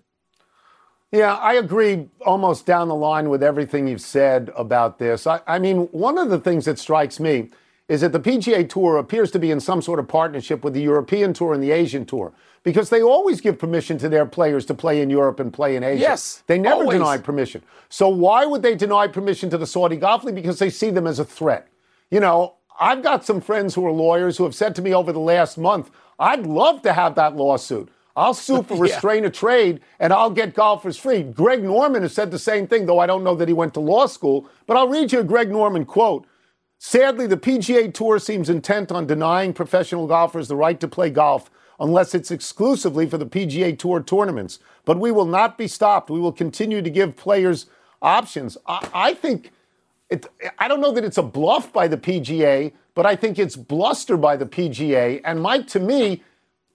Yeah, 1.12 1.34
I 1.34 1.54
agree 1.54 2.08
almost 2.24 2.66
down 2.66 2.88
the 2.88 2.94
line 2.94 3.28
with 3.28 3.42
everything 3.42 3.86
you've 3.86 4.00
said 4.00 4.50
about 4.56 4.98
this. 4.98 5.26
I, 5.26 5.40
I 5.46 5.58
mean, 5.58 5.86
one 5.92 6.18
of 6.18 6.30
the 6.30 6.38
things 6.38 6.64
that 6.64 6.78
strikes 6.78 7.20
me 7.20 7.50
is 7.88 8.00
that 8.00 8.10
the 8.10 8.20
PGA 8.20 8.68
Tour 8.68 8.96
appears 8.96 9.30
to 9.30 9.38
be 9.38 9.50
in 9.50 9.60
some 9.60 9.80
sort 9.80 10.00
of 10.00 10.08
partnership 10.08 10.64
with 10.64 10.74
the 10.74 10.82
European 10.82 11.32
Tour 11.32 11.54
and 11.54 11.62
the 11.62 11.70
Asian 11.70 12.04
Tour 12.04 12.32
because 12.64 12.90
they 12.90 13.00
always 13.00 13.40
give 13.40 13.60
permission 13.60 13.96
to 13.98 14.08
their 14.08 14.26
players 14.26 14.66
to 14.66 14.74
play 14.74 15.00
in 15.00 15.08
Europe 15.08 15.38
and 15.38 15.52
play 15.52 15.76
in 15.76 15.84
Asia. 15.84 16.00
Yes. 16.00 16.42
They 16.48 16.58
never 16.58 16.82
always. 16.82 16.98
deny 16.98 17.16
permission. 17.18 17.62
So 17.88 18.08
why 18.08 18.44
would 18.44 18.62
they 18.62 18.74
deny 18.74 19.06
permission 19.06 19.50
to 19.50 19.58
the 19.58 19.68
Saudi 19.68 19.94
Golf 19.94 20.24
League? 20.24 20.34
Because 20.34 20.58
they 20.58 20.70
see 20.70 20.90
them 20.90 21.06
as 21.06 21.20
a 21.20 21.24
threat. 21.24 21.68
You 22.10 22.18
know, 22.18 22.54
I've 22.80 23.04
got 23.04 23.24
some 23.24 23.40
friends 23.40 23.76
who 23.76 23.86
are 23.86 23.92
lawyers 23.92 24.36
who 24.36 24.42
have 24.44 24.54
said 24.54 24.74
to 24.74 24.82
me 24.82 24.92
over 24.92 25.12
the 25.12 25.20
last 25.20 25.56
month, 25.56 25.90
I'd 26.18 26.44
love 26.44 26.82
to 26.82 26.92
have 26.92 27.14
that 27.14 27.36
lawsuit. 27.36 27.88
I'll 28.16 28.34
sue 28.34 28.62
for 28.62 28.76
restraint 28.78 29.22
yeah. 29.22 29.28
of 29.28 29.34
trade 29.34 29.80
and 30.00 30.12
I'll 30.12 30.30
get 30.30 30.54
golfers 30.54 30.96
free. 30.96 31.22
Greg 31.22 31.62
Norman 31.62 32.02
has 32.02 32.14
said 32.14 32.30
the 32.30 32.38
same 32.38 32.66
thing, 32.66 32.86
though 32.86 32.98
I 32.98 33.06
don't 33.06 33.22
know 33.22 33.34
that 33.34 33.48
he 33.48 33.54
went 33.54 33.74
to 33.74 33.80
law 33.80 34.06
school. 34.06 34.48
But 34.66 34.78
I'll 34.78 34.88
read 34.88 35.12
you 35.12 35.20
a 35.20 35.24
Greg 35.24 35.50
Norman 35.50 35.84
quote 35.84 36.26
Sadly, 36.78 37.26
the 37.26 37.36
PGA 37.36 37.92
Tour 37.92 38.18
seems 38.18 38.50
intent 38.50 38.92
on 38.92 39.06
denying 39.06 39.52
professional 39.52 40.06
golfers 40.06 40.48
the 40.48 40.56
right 40.56 40.78
to 40.80 40.88
play 40.88 41.10
golf 41.10 41.50
unless 41.78 42.14
it's 42.14 42.30
exclusively 42.30 43.06
for 43.06 43.18
the 43.18 43.26
PGA 43.26 43.78
Tour 43.78 44.02
tournaments. 44.02 44.58
But 44.84 44.98
we 44.98 45.12
will 45.12 45.26
not 45.26 45.58
be 45.58 45.68
stopped. 45.68 46.10
We 46.10 46.20
will 46.20 46.32
continue 46.32 46.80
to 46.82 46.90
give 46.90 47.16
players 47.16 47.66
options. 48.00 48.56
I, 48.66 48.88
I 48.94 49.14
think 49.14 49.52
it, 50.08 50.26
I 50.58 50.68
don't 50.68 50.80
know 50.80 50.92
that 50.92 51.04
it's 51.04 51.18
a 51.18 51.22
bluff 51.22 51.72
by 51.72 51.88
the 51.88 51.96
PGA, 51.96 52.72
but 52.94 53.06
I 53.06 53.16
think 53.16 53.38
it's 53.38 53.56
bluster 53.56 54.16
by 54.16 54.36
the 54.36 54.46
PGA. 54.46 55.20
And 55.24 55.42
Mike, 55.42 55.66
to 55.68 55.80
me, 55.80 56.22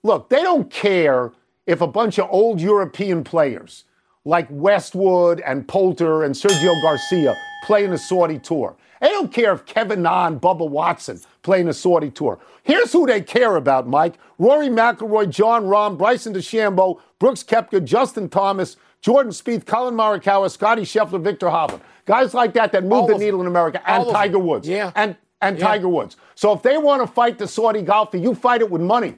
look, 0.02 0.28
they 0.28 0.42
don't 0.42 0.70
care 0.70 1.32
if 1.66 1.80
a 1.80 1.86
bunch 1.86 2.18
of 2.18 2.28
old 2.30 2.60
European 2.60 3.24
players 3.24 3.84
like 4.24 4.46
Westwood 4.50 5.40
and 5.40 5.66
Poulter 5.66 6.24
and 6.24 6.34
Sergio 6.34 6.80
Garcia 6.82 7.36
play 7.64 7.84
in 7.84 7.92
a 7.92 7.98
Saudi 7.98 8.38
tour. 8.38 8.76
They 9.00 9.08
don't 9.08 9.32
care 9.32 9.52
if 9.52 9.66
Kevin 9.66 10.02
Na 10.02 10.28
and 10.28 10.40
Bubba 10.40 10.68
Watson 10.68 11.20
play 11.42 11.60
in 11.60 11.68
a 11.68 11.72
Saudi 11.72 12.08
tour. 12.10 12.38
Here's 12.62 12.92
who 12.92 13.04
they 13.04 13.20
care 13.20 13.56
about, 13.56 13.88
Mike. 13.88 14.14
Rory 14.38 14.68
McIlroy, 14.68 15.28
Jon 15.28 15.64
Rahm, 15.64 15.98
Bryson 15.98 16.32
DeChambeau, 16.32 17.00
Brooks 17.18 17.42
Koepka, 17.42 17.84
Justin 17.84 18.28
Thomas, 18.28 18.76
Jordan 19.00 19.32
Spieth, 19.32 19.66
Collin 19.66 19.94
Morikawa, 19.94 20.48
Scotty 20.48 20.82
Scheffler, 20.82 21.20
Viktor 21.20 21.48
Hovland. 21.48 21.80
Guys 22.06 22.32
like 22.32 22.52
that 22.54 22.70
that 22.70 22.84
move 22.84 22.92
all 22.92 23.06
the 23.08 23.18
needle 23.18 23.40
in 23.40 23.48
America. 23.48 23.82
And 23.88 24.08
Tiger 24.08 24.38
Woods. 24.38 24.68
Yeah. 24.68 24.92
And, 24.94 25.16
and 25.40 25.58
yeah. 25.58 25.66
Tiger 25.66 25.88
Woods. 25.88 26.16
So 26.36 26.52
if 26.52 26.62
they 26.62 26.78
want 26.78 27.02
to 27.02 27.12
fight 27.12 27.38
the 27.38 27.48
Saudi 27.48 27.82
golfer, 27.82 28.18
you 28.18 28.36
fight 28.36 28.60
it 28.60 28.70
with 28.70 28.82
money. 28.82 29.16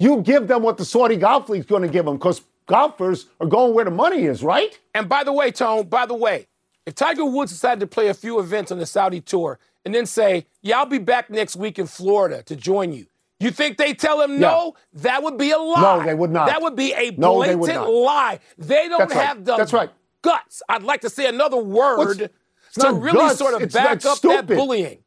You 0.00 0.22
give 0.22 0.48
them 0.48 0.62
what 0.62 0.78
the 0.78 0.84
Saudi 0.84 1.16
Golf 1.16 1.48
League's 1.50 1.66
going 1.66 1.82
to 1.82 1.88
give 1.88 2.06
them 2.06 2.16
because 2.16 2.40
golfers 2.66 3.26
are 3.38 3.46
going 3.46 3.74
where 3.74 3.84
the 3.84 3.90
money 3.90 4.24
is, 4.24 4.42
right? 4.42 4.76
And 4.94 5.08
by 5.08 5.24
the 5.24 5.32
way, 5.32 5.52
Tone, 5.52 5.88
by 5.88 6.06
the 6.06 6.14
way, 6.14 6.46
if 6.86 6.94
Tiger 6.94 7.26
Woods 7.26 7.52
decided 7.52 7.80
to 7.80 7.86
play 7.86 8.08
a 8.08 8.14
few 8.14 8.40
events 8.40 8.72
on 8.72 8.78
the 8.78 8.86
Saudi 8.86 9.20
tour 9.20 9.58
and 9.84 9.94
then 9.94 10.06
say, 10.06 10.46
yeah, 10.62 10.78
I'll 10.78 10.86
be 10.86 10.98
back 10.98 11.28
next 11.28 11.54
week 11.54 11.78
in 11.78 11.86
Florida 11.86 12.42
to 12.44 12.56
join 12.56 12.94
you, 12.94 13.06
you 13.40 13.50
think 13.50 13.76
they 13.76 13.92
tell 13.92 14.22
him 14.22 14.40
no? 14.40 14.74
Yeah. 14.94 15.00
That 15.02 15.22
would 15.22 15.36
be 15.36 15.50
a 15.50 15.58
lie. 15.58 15.98
No, 15.98 16.04
they 16.04 16.14
would 16.14 16.30
not. 16.30 16.46
That 16.46 16.62
would 16.62 16.76
be 16.76 16.94
a 16.94 17.10
blatant 17.10 17.60
no, 17.66 17.90
lie. 17.90 18.40
They 18.56 18.88
don't 18.88 19.00
That's 19.00 19.12
have 19.12 19.36
right. 19.36 19.44
the 19.44 19.56
That's 19.56 19.72
right. 19.74 19.90
guts. 20.22 20.62
I'd 20.68 20.82
like 20.82 21.02
to 21.02 21.10
say 21.10 21.26
another 21.26 21.58
word 21.58 22.30
to 22.74 22.92
really 22.92 23.18
guts. 23.18 23.38
sort 23.38 23.54
of 23.54 23.62
it's 23.62 23.74
back 23.74 24.04
up 24.06 24.16
stupid. 24.16 24.48
that 24.48 24.56
bullying. 24.56 24.98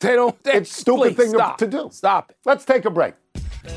They 0.00 0.14
don't. 0.14 0.42
They, 0.42 0.52
it's 0.54 0.74
stupid 0.74 1.16
please, 1.16 1.16
thing 1.16 1.30
stop. 1.30 1.58
to 1.58 1.66
do. 1.66 1.88
Stop 1.90 2.30
it. 2.30 2.36
Let's 2.44 2.66
take 2.66 2.84
a 2.84 2.90
break. 2.90 3.14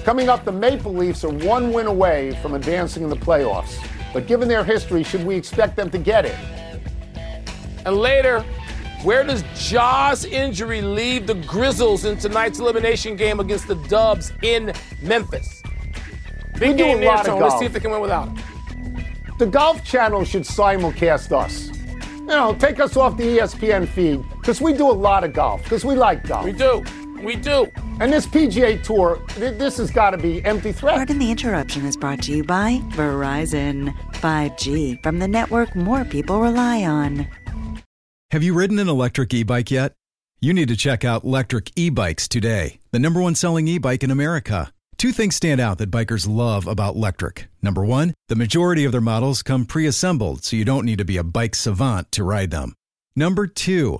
Coming 0.03 0.29
up, 0.29 0.45
the 0.45 0.51
Maple 0.51 0.93
Leafs 0.93 1.23
are 1.23 1.29
one 1.29 1.71
win 1.71 1.87
away 1.87 2.37
from 2.41 2.53
advancing 2.53 3.03
in 3.03 3.09
the 3.09 3.15
playoffs. 3.15 3.77
But 4.13 4.27
given 4.27 4.47
their 4.47 4.63
history, 4.63 5.03
should 5.03 5.25
we 5.25 5.35
expect 5.35 5.75
them 5.75 5.89
to 5.89 5.97
get 5.97 6.25
it? 6.25 6.35
And 7.85 7.95
later, 7.97 8.41
where 9.03 9.23
does 9.23 9.43
Ja's 9.55 10.25
injury 10.25 10.81
leave 10.81 11.27
the 11.27 11.35
Grizzlies 11.35 12.05
in 12.05 12.17
tonight's 12.17 12.59
elimination 12.59 13.15
game 13.15 13.39
against 13.39 13.67
the 13.67 13.75
Dubs 13.75 14.33
in 14.41 14.73
Memphis? 15.01 15.61
Big 16.59 16.71
we 16.71 16.77
do 16.77 16.83
game 16.83 16.97
a 16.97 16.99
there, 17.01 17.09
lot 17.09 17.25
Tone. 17.25 17.35
of 17.35 17.43
Let's 17.43 17.59
see 17.59 17.65
if 17.65 17.73
they 17.73 17.79
can 17.79 17.91
win 17.91 18.01
without 18.01 18.29
him. 18.29 18.43
The 19.37 19.45
Golf 19.45 19.83
Channel 19.83 20.25
should 20.25 20.43
simulcast 20.43 21.31
us. 21.31 21.69
You 22.17 22.25
know, 22.25 22.55
take 22.59 22.79
us 22.79 22.97
off 22.97 23.15
the 23.15 23.37
ESPN 23.37 23.87
feed 23.87 24.23
because 24.31 24.59
we 24.59 24.73
do 24.73 24.89
a 24.89 24.91
lot 24.91 25.23
of 25.23 25.31
golf 25.31 25.63
because 25.63 25.85
we 25.85 25.95
like 25.95 26.27
golf. 26.27 26.43
We 26.43 26.51
do. 26.51 26.83
We 27.21 27.35
do. 27.35 27.71
And 27.99 28.13
this 28.13 28.27
PGA 28.27 28.81
Tour, 28.83 29.19
this 29.35 29.77
has 29.77 29.89
got 29.89 30.11
to 30.11 30.17
be 30.17 30.43
empty 30.45 30.71
threat. 30.71 30.95
Pardon 30.95 31.17
the 31.17 31.31
interruption 31.31 31.85
is 31.85 31.97
brought 31.97 32.21
to 32.23 32.31
you 32.31 32.43
by 32.43 32.79
Verizon. 32.89 33.95
5G 34.13 35.01
from 35.01 35.19
the 35.19 35.27
network 35.27 35.75
more 35.75 36.05
people 36.05 36.39
rely 36.39 36.83
on. 36.83 37.27
Have 38.31 38.43
you 38.43 38.53
ridden 38.53 38.77
an 38.77 38.89
electric 38.89 39.33
e 39.33 39.43
bike 39.43 39.71
yet? 39.71 39.93
You 40.39 40.53
need 40.53 40.67
to 40.67 40.75
check 40.75 41.03
out 41.03 41.23
Lectric 41.23 41.71
E 41.75 41.89
Bikes 41.89 42.27
today, 42.27 42.79
the 42.91 42.99
number 42.99 43.19
one 43.19 43.33
selling 43.33 43.67
e 43.67 43.79
bike 43.79 44.03
in 44.03 44.11
America. 44.11 44.71
Two 44.97 45.11
things 45.11 45.35
stand 45.35 45.59
out 45.59 45.77
that 45.77 45.91
bikers 45.91 46.27
love 46.27 46.67
about 46.67 46.95
Lectric. 46.95 47.45
Number 47.61 47.83
one, 47.83 48.13
the 48.29 48.35
majority 48.35 48.83
of 48.83 48.91
their 48.91 49.01
models 49.01 49.41
come 49.41 49.65
pre 49.65 49.87
assembled, 49.87 50.43
so 50.43 50.55
you 50.55 50.65
don't 50.65 50.85
need 50.85 50.97
to 50.97 51.05
be 51.05 51.17
a 51.17 51.23
bike 51.23 51.55
savant 51.55 52.11
to 52.11 52.23
ride 52.23 52.51
them. 52.51 52.73
Number 53.15 53.47
two, 53.47 53.99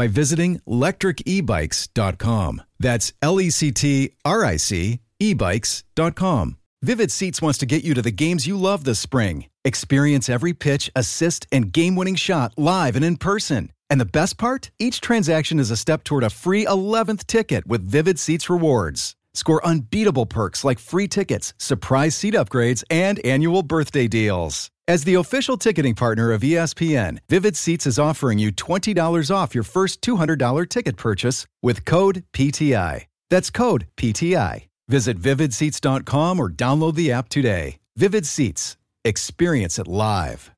by 0.00 0.08
visiting 0.08 0.58
lectricebikes.com. 0.60 2.62
That's 2.78 3.12
L 3.20 3.38
E 3.38 3.50
C 3.50 3.70
T 3.70 4.12
R 4.24 4.46
I 4.46 4.56
C 4.56 5.00
ebikes.com. 5.20 6.56
Vivid 6.82 7.12
Seats 7.12 7.42
wants 7.42 7.58
to 7.58 7.66
get 7.66 7.84
you 7.84 7.92
to 7.92 8.00
the 8.00 8.10
games 8.10 8.46
you 8.46 8.56
love 8.56 8.84
this 8.84 8.98
spring. 8.98 9.44
Experience 9.62 10.30
every 10.30 10.54
pitch, 10.54 10.90
assist, 10.96 11.46
and 11.52 11.70
game 11.70 11.96
winning 11.96 12.14
shot 12.14 12.54
live 12.56 12.96
and 12.96 13.04
in 13.04 13.18
person. 13.18 13.72
And 13.90 14.00
the 14.00 14.06
best 14.06 14.38
part? 14.38 14.70
Each 14.78 15.02
transaction 15.02 15.58
is 15.58 15.70
a 15.70 15.76
step 15.76 16.02
toward 16.02 16.24
a 16.24 16.30
free 16.30 16.64
11th 16.64 17.26
ticket 17.26 17.66
with 17.66 17.86
Vivid 17.86 18.18
Seats 18.18 18.48
rewards. 18.48 19.16
Score 19.34 19.62
unbeatable 19.66 20.24
perks 20.24 20.64
like 20.64 20.78
free 20.78 21.08
tickets, 21.08 21.52
surprise 21.58 22.16
seat 22.16 22.32
upgrades, 22.32 22.82
and 22.88 23.18
annual 23.18 23.62
birthday 23.62 24.08
deals. 24.08 24.70
As 24.90 25.04
the 25.04 25.14
official 25.14 25.56
ticketing 25.56 25.94
partner 25.94 26.32
of 26.32 26.40
ESPN, 26.40 27.18
Vivid 27.28 27.56
Seats 27.56 27.86
is 27.86 27.96
offering 27.96 28.40
you 28.40 28.50
$20 28.50 29.30
off 29.32 29.54
your 29.54 29.62
first 29.62 30.00
$200 30.00 30.68
ticket 30.68 30.96
purchase 30.96 31.46
with 31.62 31.84
code 31.84 32.24
PTI. 32.32 33.04
That's 33.28 33.50
code 33.50 33.86
PTI. 33.96 34.66
Visit 34.88 35.16
vividseats.com 35.16 36.40
or 36.40 36.50
download 36.50 36.96
the 36.96 37.12
app 37.12 37.28
today. 37.28 37.78
Vivid 37.96 38.26
Seats. 38.26 38.76
Experience 39.04 39.78
it 39.78 39.86
live. 39.86 40.50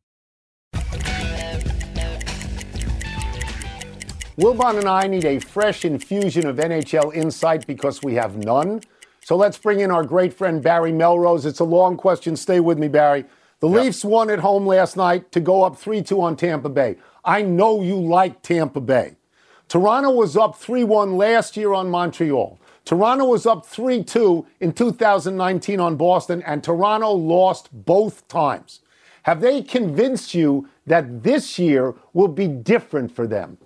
Wilbon 4.39 4.79
and 4.79 4.89
I 4.89 5.09
need 5.09 5.27
a 5.27 5.41
fresh 5.41 5.85
infusion 5.85 6.47
of 6.47 6.57
NHL 6.57 7.15
insight 7.15 7.67
because 7.67 8.03
we 8.03 8.15
have 8.15 8.39
none. 8.39 8.81
So 9.27 9.37
let's 9.37 9.59
bring 9.59 9.81
in 9.81 9.91
our 9.91 10.05
great 10.05 10.33
friend 10.33 10.63
Barry 10.63 10.91
Melrose. 10.91 11.45
It's 11.45 11.61
a 11.61 11.65
long 11.65 11.99
question. 11.99 12.35
Stay 12.35 12.61
with 12.61 12.79
me, 12.79 12.89
Barry. 12.89 13.27
The 13.63 13.69
Yep. 13.69 13.81
Leafs 13.81 14.05
won 14.05 14.29
at 14.29 14.41
home 14.41 14.67
last 14.67 14.97
night 14.97 15.31
to 15.31 15.39
go 15.39 15.63
up 15.63 15.77
3 15.77 16.03
2 16.03 16.21
on 16.21 16.35
Tampa 16.35 16.69
Bay. 16.69 16.97
I 17.25 17.43
know 17.43 17.81
you 17.81 17.95
like 17.95 18.43
Tampa 18.43 18.81
Bay. 18.81 19.15
Toronto 19.69 20.11
was 20.11 20.37
up 20.37 20.57
3 20.57 20.83
1 20.83 21.17
last 21.17 21.57
year 21.57 21.73
on 21.73 21.89
Montreal. 21.89 22.59
Toronto 22.85 23.25
was 23.25 23.47
up 23.47 23.65
3 23.65 24.03
2 24.03 24.45
in 24.59 24.73
2019 24.73 25.79
on 25.79 25.95
Boston, 25.95 26.43
and 26.43 26.65
Toronto 26.65 27.13
lost 27.13 27.69
both 27.73 28.27
times. 28.27 28.81
Have 29.23 29.41
they 29.41 29.63
convinced 29.63 30.35
you 30.35 30.69
that 30.89 31.23
this 31.23 31.57
year 31.57 31.95
will 32.13 32.27
be 32.27 32.49
different 32.49 33.15
for 33.15 33.29
them? 33.29 33.59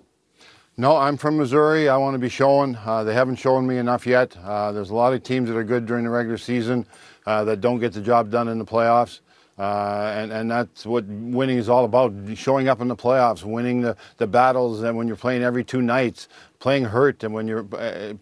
No, 0.77 0.95
I'm 0.95 1.17
from 1.17 1.37
Missouri. 1.37 1.89
I 1.89 1.97
want 1.97 2.13
to 2.13 2.19
be 2.19 2.29
shown. 2.29 2.77
Uh, 2.85 3.03
they 3.03 3.15
haven't 3.15 3.37
shown 3.37 3.65
me 3.65 3.79
enough 3.79 4.05
yet. 4.05 4.37
Uh, 4.43 4.71
there's 4.71 4.91
a 4.91 4.95
lot 4.95 5.13
of 5.13 5.23
teams 5.23 5.49
that 5.49 5.57
are 5.57 5.63
good 5.63 5.87
during 5.87 6.03
the 6.03 6.11
regular 6.11 6.37
season 6.37 6.85
uh, 7.25 7.43
that 7.45 7.61
don't 7.61 7.79
get 7.79 7.93
the 7.93 8.01
job 8.01 8.29
done 8.29 8.47
in 8.47 8.59
the 8.59 8.65
playoffs. 8.65 9.21
Uh, 9.57 10.13
and, 10.15 10.31
and 10.31 10.51
that's 10.51 10.85
what 10.85 11.03
winning 11.05 11.57
is 11.57 11.67
all 11.67 11.83
about 11.83 12.13
showing 12.35 12.67
up 12.67 12.79
in 12.79 12.87
the 12.87 12.95
playoffs, 12.95 13.43
winning 13.43 13.81
the, 13.81 13.97
the 14.17 14.27
battles, 14.27 14.83
and 14.83 14.95
when 14.95 15.07
you're 15.07 15.17
playing 15.17 15.41
every 15.41 15.63
two 15.63 15.81
nights, 15.81 16.27
playing 16.59 16.83
hurt, 16.83 17.23
and 17.23 17.33
when 17.33 17.47
you're 17.47 17.65
uh, 17.75 18.13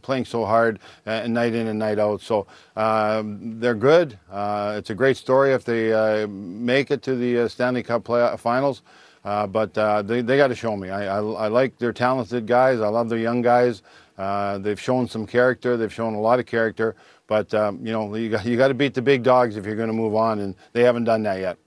playing 0.00 0.24
so 0.24 0.46
hard 0.46 0.78
uh, 1.06 1.26
night 1.26 1.54
in 1.54 1.66
and 1.66 1.78
night 1.78 1.98
out. 1.98 2.22
So 2.22 2.46
um, 2.76 3.60
they're 3.60 3.74
good. 3.74 4.18
Uh, 4.30 4.76
it's 4.78 4.88
a 4.88 4.94
great 4.94 5.18
story 5.18 5.52
if 5.52 5.64
they 5.64 5.92
uh, 5.92 6.26
make 6.28 6.90
it 6.90 7.02
to 7.02 7.14
the 7.14 7.40
uh, 7.40 7.48
Stanley 7.48 7.82
Cup 7.82 8.04
play- 8.04 8.34
finals. 8.38 8.82
But 9.22 9.74
they, 10.06 10.22
they 10.22 10.38
got 10.38 10.48
to 10.48 10.54
show 10.54 10.76
me. 10.78 10.88
I, 10.88 11.18
I, 11.18 11.18
I 11.18 11.48
like 11.48 11.76
their 11.76 11.92
talented 11.92 12.46
guys. 12.46 12.80
I 12.80 12.88
love 12.88 13.10
their 13.10 13.18
young 13.18 13.42
guys. 13.42 13.82
They've 14.16 14.80
shown 14.80 15.08
some 15.08 15.26
character. 15.26 15.76
They've 15.76 15.92
shown 15.92 16.14
a 16.14 16.20
lot 16.20 16.38
of 16.38 16.46
character. 16.46 16.96
But 17.30 17.54
um, 17.54 17.86
you 17.86 17.92
know, 17.92 18.12
you 18.16 18.28
got, 18.28 18.44
you 18.44 18.56
got 18.56 18.68
to 18.68 18.74
beat 18.74 18.92
the 18.92 19.00
big 19.00 19.22
dogs 19.22 19.56
if 19.56 19.64
you're 19.64 19.76
going 19.76 19.86
to 19.86 19.94
move 19.94 20.16
on, 20.16 20.40
and 20.40 20.56
they 20.72 20.82
haven't 20.82 21.04
done 21.04 21.22
that 21.22 21.38
yet. 21.38 21.58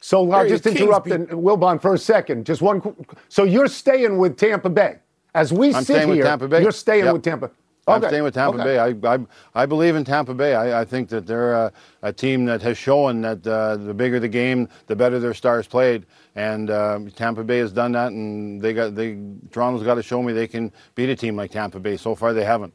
So 0.00 0.20
I'll 0.22 0.30
Barry, 0.30 0.48
just 0.48 0.64
interrupt 0.66 1.08
and 1.08 1.28
Wilbon 1.28 1.82
for 1.82 1.92
a 1.92 1.98
second. 1.98 2.46
Just 2.46 2.62
one. 2.62 2.80
So 3.28 3.44
you're 3.44 3.68
staying 3.68 4.16
with 4.16 4.38
Tampa 4.38 4.70
Bay 4.70 5.00
as 5.34 5.52
we 5.52 5.74
I'm 5.74 5.84
sit 5.84 5.96
staying 5.96 6.08
here. 6.08 6.16
with 6.16 6.24
Tampa 6.24 6.48
Bay. 6.48 6.62
You're 6.62 6.72
staying 6.72 7.04
Yep. 7.04 7.12
with 7.12 7.22
Tampa. 7.24 7.50
I'm 7.86 8.02
staying 8.02 8.22
with 8.22 8.32
Tampa 8.32 8.56
Okay. 8.58 8.64
Bay. 8.64 8.78
I, 8.78 9.14
I, 9.14 9.18
I 9.54 9.66
believe 9.66 9.96
in 9.96 10.04
Tampa 10.04 10.32
Bay. 10.32 10.54
I, 10.54 10.80
I 10.80 10.84
think 10.86 11.10
that 11.10 11.26
they're 11.26 11.52
a, 11.52 11.72
a 12.02 12.12
team 12.12 12.46
that 12.46 12.62
has 12.62 12.78
shown 12.78 13.20
that 13.22 13.46
uh, 13.46 13.76
the 13.76 13.92
bigger 13.92 14.18
the 14.18 14.28
game, 14.28 14.66
the 14.86 14.96
better 14.96 15.18
their 15.18 15.34
stars 15.34 15.66
played. 15.66 16.06
And 16.36 16.70
uh, 16.70 17.00
Tampa 17.16 17.44
Bay 17.44 17.58
has 17.58 17.70
done 17.72 17.92
that, 17.92 18.12
and 18.12 18.62
they 18.62 18.72
got 18.72 18.94
they 18.94 19.18
Toronto's 19.50 19.82
got 19.82 19.96
to 19.96 20.02
show 20.02 20.22
me 20.22 20.32
they 20.32 20.48
can 20.48 20.72
beat 20.94 21.10
a 21.10 21.16
team 21.16 21.36
like 21.36 21.50
Tampa 21.50 21.80
Bay. 21.80 21.98
So 21.98 22.14
far, 22.14 22.32
they 22.32 22.44
haven't. 22.44 22.72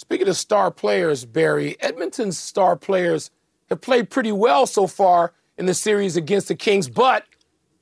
Speaking 0.00 0.28
of 0.28 0.36
star 0.38 0.70
players, 0.70 1.26
Barry, 1.26 1.76
Edmonton's 1.78 2.38
star 2.38 2.74
players 2.74 3.30
have 3.68 3.82
played 3.82 4.08
pretty 4.08 4.32
well 4.32 4.66
so 4.66 4.86
far 4.86 5.34
in 5.58 5.66
the 5.66 5.74
series 5.74 6.16
against 6.16 6.48
the 6.48 6.54
Kings, 6.54 6.88
but 6.88 7.26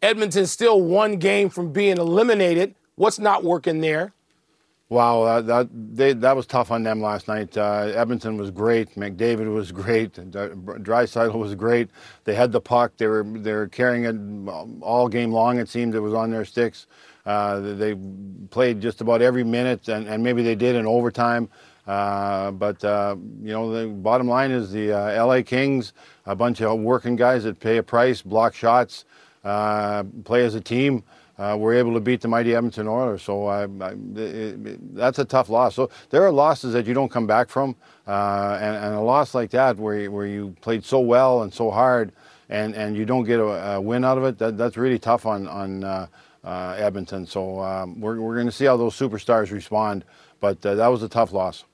Edmonton's 0.03 0.51
still 0.51 0.83
one 0.83 1.19
game 1.19 1.49
from 1.49 1.73
being 1.73 1.97
eliminated. 1.97 2.75
What's 2.97 3.21
not 3.21 3.45
working 3.45 3.83
there? 3.83 4.15
Wow, 4.89 5.23
uh, 5.23 5.43
that 5.43 5.69
they, 5.73 6.13
that 6.13 6.35
was 6.35 6.49
tough 6.49 6.73
on 6.73 6.83
them 6.83 7.01
last 7.01 7.29
night. 7.29 7.57
Uh, 7.57 7.93
Edmonton 7.95 8.37
was 8.37 8.51
great. 8.51 8.97
McDavid 8.97 9.55
was 9.55 9.71
great. 9.71 10.15
Draisaitl 10.15 11.39
was 11.39 11.55
great. 11.55 11.89
They 12.25 12.35
had 12.35 12.51
the 12.51 12.61
puck. 12.61 12.97
They 12.97 13.07
were 13.07 13.23
they 13.23 13.53
were 13.53 13.69
carrying 13.69 14.07
it 14.07 14.83
all 14.83 15.07
game 15.07 15.31
long. 15.31 15.61
It 15.61 15.69
seemed 15.69 15.95
it 15.95 16.01
was 16.01 16.15
on 16.15 16.33
their 16.33 16.45
sticks. 16.45 16.89
Uh, 17.25 17.61
they 17.61 17.95
played 18.51 18.81
just 18.81 19.03
about 19.03 19.23
every 19.23 19.45
minute, 19.45 19.87
and, 19.87 20.09
and 20.09 20.21
maybe 20.21 20.43
they 20.43 20.57
did 20.57 20.75
in 20.75 20.85
overtime. 20.85 21.49
Uh, 21.89 22.53
but 22.53 22.85
uh, 22.85 23.17
you 23.43 23.53
know, 23.53 23.73
the 23.73 23.89
bottom 23.89 24.29
line 24.29 24.53
is 24.53 24.71
the 24.71 24.93
uh, 24.93 25.25
LA 25.27 25.43
Kings, 25.43 25.95
a 26.27 26.37
bunch 26.37 26.61
of 26.61 26.79
working 26.79 27.17
guys 27.17 27.43
that 27.45 27.59
pay 27.59 27.79
a 27.79 27.83
price, 27.83 28.23
block 28.23 28.55
shots, 28.55 29.07
play 29.43 30.45
as 30.45 30.55
a 30.55 30.61
team 30.61 31.03
uh, 31.39 31.57
were 31.59 31.73
able 31.73 31.95
to 31.95 32.01
beat 32.01 32.21
the 32.21 32.29
mighty 32.29 32.55
Edmonton 32.55 32.89
Oilers. 32.89 33.23
So 33.23 33.47
I, 33.47 33.63
I, 33.63 33.93
it, 34.17 34.67
it, 34.67 34.95
that's 34.95 35.19
a 35.19 35.25
tough 35.25 35.49
loss. 35.49 35.75
So 35.75 35.91
there 36.11 36.25
are 36.25 36.33
losses 36.33 36.73
that 36.73 36.87
you 36.87 36.95
don't 36.95 37.11
come 37.11 37.27
back 37.27 37.49
from, 37.49 37.77
uh, 38.07 38.59
and, 38.61 38.77
and, 38.77 38.95
a 38.95 39.01
loss 39.01 39.35
like 39.35 39.51
that 39.51 39.77
where 39.77 40.11
where 40.11 40.27
you 40.27 40.57
played 40.61 40.85
so 40.85 40.99
well 41.01 41.43
and 41.43 41.55
so 41.55 41.71
hard, 41.71 42.13
and, 42.49 42.75
and 42.75 42.97
you 42.97 43.05
don't 43.05 43.25
get 43.25 43.39
a, 43.39 43.75
a 43.75 43.81
win 43.81 44.05
out 44.05 44.19
of 44.19 44.25
it. 44.25 44.39
That, 44.39 44.59
that's 44.59 44.77
really 44.77 44.99
tough 44.99 45.27
on 45.27 45.47
on 45.47 45.85
uh, 45.85 46.07
uh 46.45 46.77
Edmonton. 46.79 47.27
So 47.27 47.61
um, 47.61 48.01
we're 48.01 48.21
we're 48.21 48.35
going 48.35 48.47
to 48.47 48.53
see 48.53 48.65
how 48.65 48.77
those 48.77 48.99
superstars 48.99 49.53
respond, 49.53 50.05
but 50.41 50.65
uh, 50.67 50.75
that 50.75 50.89
was 50.89 51.03
a 51.03 51.09
tough 51.09 51.33
loss. 51.33 51.65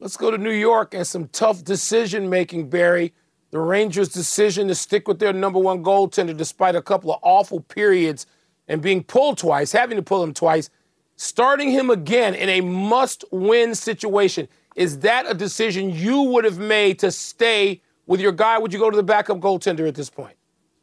Let's 0.00 0.16
go 0.16 0.30
to 0.30 0.38
New 0.38 0.50
York 0.50 0.94
and 0.94 1.06
some 1.06 1.28
tough 1.28 1.62
decision 1.62 2.28
making, 2.28 2.70
Barry 2.70 3.12
the 3.50 3.58
Rangers' 3.58 4.08
decision 4.08 4.68
to 4.68 4.74
stick 4.74 5.08
with 5.08 5.18
their 5.18 5.32
number 5.32 5.58
one 5.58 5.82
goaltender 5.82 6.36
despite 6.36 6.76
a 6.76 6.82
couple 6.82 7.12
of 7.12 7.18
awful 7.22 7.60
periods 7.60 8.26
and 8.68 8.80
being 8.80 9.02
pulled 9.02 9.38
twice, 9.38 9.72
having 9.72 9.96
to 9.96 10.02
pull 10.02 10.22
him 10.22 10.32
twice, 10.32 10.70
starting 11.16 11.70
him 11.70 11.90
again 11.90 12.34
in 12.34 12.48
a 12.48 12.60
must 12.60 13.24
win 13.32 13.74
situation. 13.74 14.48
Is 14.76 15.00
that 15.00 15.28
a 15.28 15.34
decision 15.34 15.90
you 15.90 16.22
would 16.22 16.44
have 16.44 16.58
made 16.58 17.00
to 17.00 17.10
stay 17.10 17.82
with 18.06 18.20
your 18.20 18.32
guy? 18.32 18.56
Would 18.56 18.72
you 18.72 18.78
go 18.78 18.90
to 18.90 18.96
the 18.96 19.02
backup 19.02 19.38
goaltender 19.38 19.88
at 19.88 19.96
this 19.96 20.08
point? 20.08 20.36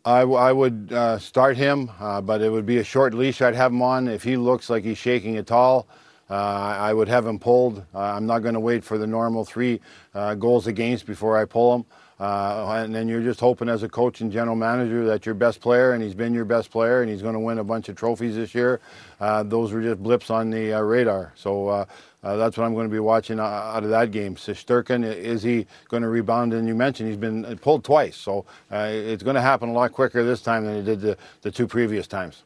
I, 0.04 0.22
I 0.22 0.52
would 0.52 0.92
uh, 0.92 1.20
start 1.20 1.58
him, 1.58 1.90
uh, 2.00 2.22
but 2.22 2.42
it 2.42 2.50
would 2.50 2.66
be 2.66 2.78
a 2.78 2.84
short 2.84 3.14
leash 3.14 3.42
I'd 3.42 3.56
have 3.56 3.72
him 3.72 3.82
on. 3.82 4.08
If 4.08 4.24
he 4.24 4.38
looks 4.38 4.70
like 4.70 4.84
he's 4.84 4.98
shaking 4.98 5.38
at 5.38 5.52
all, 5.52 5.88
uh, 6.30 6.34
I 6.34 6.94
would 6.94 7.08
have 7.08 7.26
him 7.26 7.40
pulled. 7.40 7.80
Uh, 7.94 8.00
I'm 8.00 8.26
not 8.26 8.40
going 8.40 8.54
to 8.54 8.60
wait 8.60 8.84
for 8.84 8.98
the 8.98 9.08
normal 9.08 9.46
three 9.46 9.80
uh, 10.14 10.36
goals 10.36 10.68
against 10.68 11.06
before 11.06 11.38
I 11.38 11.46
pull 11.46 11.76
him. 11.76 11.86
Uh, 12.20 12.82
and 12.84 12.96
then 12.96 13.08
you're 13.08 13.22
just 13.22 13.40
hoping 13.40 13.70
as 13.70 13.84
a 13.84 13.90
coach 13.90 14.22
and 14.22 14.32
general 14.32 14.56
manager 14.56 15.06
that 15.06 15.26
your 15.26 15.36
best 15.36 15.62
player, 15.62 15.94
and 15.94 16.02
he's 16.02 16.16
been 16.16 16.34
your 16.34 16.46
best 16.46 16.72
player, 16.72 17.02
and 17.02 17.12
he's 17.12 17.22
going 17.22 17.36
to 17.36 17.40
win 17.40 17.60
a 17.60 17.64
bunch 17.64 17.90
of 17.90 17.96
trophies 17.96 18.36
this 18.36 18.56
year. 18.56 18.82
Uh, 19.20 19.44
those 19.44 19.72
were 19.72 19.84
just 19.84 20.02
blips 20.02 20.32
on 20.32 20.50
the 20.50 20.74
uh, 20.74 20.82
radar. 20.82 21.32
So 21.36 21.86
that's 22.24 22.58
what 22.58 22.66
I'm 22.66 22.74
going 22.74 22.88
to 22.88 22.92
be 22.92 23.00
watching 23.00 23.40
out 23.40 23.84
of 23.84 23.90
that 23.92 24.12
game. 24.12 24.36
Shesterkin, 24.36 25.06
is 25.06 25.44
he 25.44 25.68
going 25.90 26.04
to 26.04 26.10
rebound? 26.10 26.54
And 26.54 26.68
you 26.68 26.76
mentioned 26.76 27.08
he's 27.08 27.18
been 27.18 27.58
pulled 27.60 27.84
twice, 27.84 28.18
so 28.18 28.46
it's 28.72 29.24
going 29.24 29.36
to 29.36 29.42
happen 29.42 29.70
a 29.70 29.74
lot 29.74 29.92
quicker 29.94 30.24
this 30.24 30.42
time 30.42 30.66
than 30.66 30.76
it 30.76 30.84
did 30.84 31.00
the, 31.00 31.18
the 31.44 31.52
two 31.52 31.68
previous 31.68 32.08
times. 32.08 32.44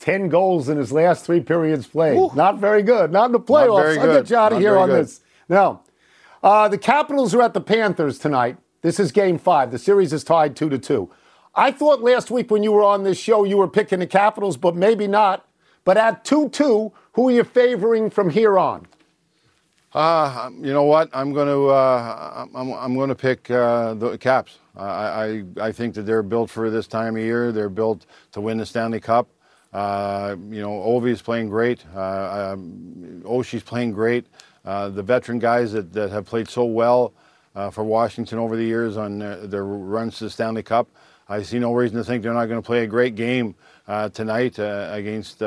10 0.00 0.28
goals 0.28 0.68
in 0.68 0.78
his 0.78 0.92
last 0.92 1.24
three 1.24 1.40
periods 1.40 1.86
played. 1.86 2.16
Ooh. 2.16 2.30
Not 2.34 2.58
very 2.58 2.82
good. 2.82 3.12
Not 3.12 3.26
in 3.26 3.32
the 3.32 3.40
playoffs. 3.40 3.98
I'll 3.98 4.20
get 4.20 4.30
you 4.30 4.36
out 4.36 4.52
of 4.52 4.56
Not 4.56 4.62
here 4.62 4.76
on 4.76 4.88
good. 4.88 5.04
this. 5.04 5.20
Now, 5.48 5.82
uh, 6.42 6.68
the 6.68 6.78
Capitals 6.78 7.34
are 7.34 7.42
at 7.42 7.54
the 7.54 7.60
Panthers 7.60 8.18
tonight. 8.18 8.56
This 8.82 8.98
is 8.98 9.12
game 9.12 9.38
five. 9.38 9.70
The 9.70 9.78
series 9.78 10.12
is 10.12 10.24
tied 10.24 10.56
2 10.56 10.70
to 10.70 10.78
2. 10.78 11.10
I 11.54 11.70
thought 11.70 12.00
last 12.00 12.30
week 12.30 12.50
when 12.50 12.62
you 12.62 12.72
were 12.72 12.82
on 12.82 13.02
this 13.02 13.18
show 13.18 13.44
you 13.44 13.58
were 13.58 13.68
picking 13.68 13.98
the 13.98 14.06
Capitals, 14.06 14.56
but 14.56 14.74
maybe 14.74 15.06
not. 15.06 15.46
But 15.84 15.98
at 15.98 16.24
2 16.24 16.48
2, 16.48 16.92
who 17.12 17.28
are 17.28 17.32
you 17.32 17.44
favoring 17.44 18.08
from 18.08 18.30
here 18.30 18.58
on? 18.58 18.86
Uh, 19.92 20.50
you 20.56 20.72
know 20.72 20.84
what? 20.84 21.10
I'm 21.12 21.32
going 21.32 21.48
to 21.48 21.68
uh, 21.68 22.46
I'm, 22.54 22.72
I'm 22.72 22.94
going 22.94 23.08
to 23.08 23.14
pick 23.14 23.50
uh, 23.50 23.94
the 23.94 24.16
Caps. 24.16 24.58
I, 24.76 24.86
I 24.86 25.44
I 25.60 25.72
think 25.72 25.94
that 25.96 26.02
they're 26.02 26.22
built 26.22 26.48
for 26.48 26.70
this 26.70 26.86
time 26.86 27.16
of 27.16 27.22
year. 27.22 27.50
They're 27.50 27.68
built 27.68 28.06
to 28.32 28.40
win 28.40 28.56
the 28.56 28.64
Stanley 28.64 29.00
Cup. 29.00 29.28
Uh, 29.72 30.36
you 30.50 30.60
know, 30.60 30.70
Ovi 30.70 31.10
is 31.10 31.22
playing 31.22 31.48
great. 31.48 31.84
Uh, 31.94 32.52
um, 32.52 33.22
Oshie's 33.24 33.62
playing 33.62 33.92
great. 33.92 34.26
Uh, 34.64 34.88
the 34.88 35.02
veteran 35.02 35.38
guys 35.38 35.72
that, 35.72 35.92
that 35.92 36.10
have 36.10 36.26
played 36.26 36.48
so 36.48 36.64
well 36.64 37.12
uh, 37.54 37.70
for 37.70 37.84
Washington 37.84 38.38
over 38.38 38.56
the 38.56 38.64
years 38.64 38.96
on 38.96 39.18
their, 39.18 39.46
their, 39.46 39.64
runs 39.64 40.18
to 40.18 40.24
the 40.24 40.30
Stanley 40.30 40.62
Cup. 40.62 40.88
I 41.28 41.42
see 41.42 41.60
no 41.60 41.72
reason 41.72 41.96
to 41.96 42.04
think 42.04 42.22
they're 42.22 42.34
not 42.34 42.46
going 42.46 42.60
to 42.60 42.66
play 42.66 42.82
a 42.82 42.86
great 42.86 43.14
game 43.14 43.54
uh, 43.86 44.08
tonight 44.08 44.58
uh, 44.58 44.88
against 44.92 45.38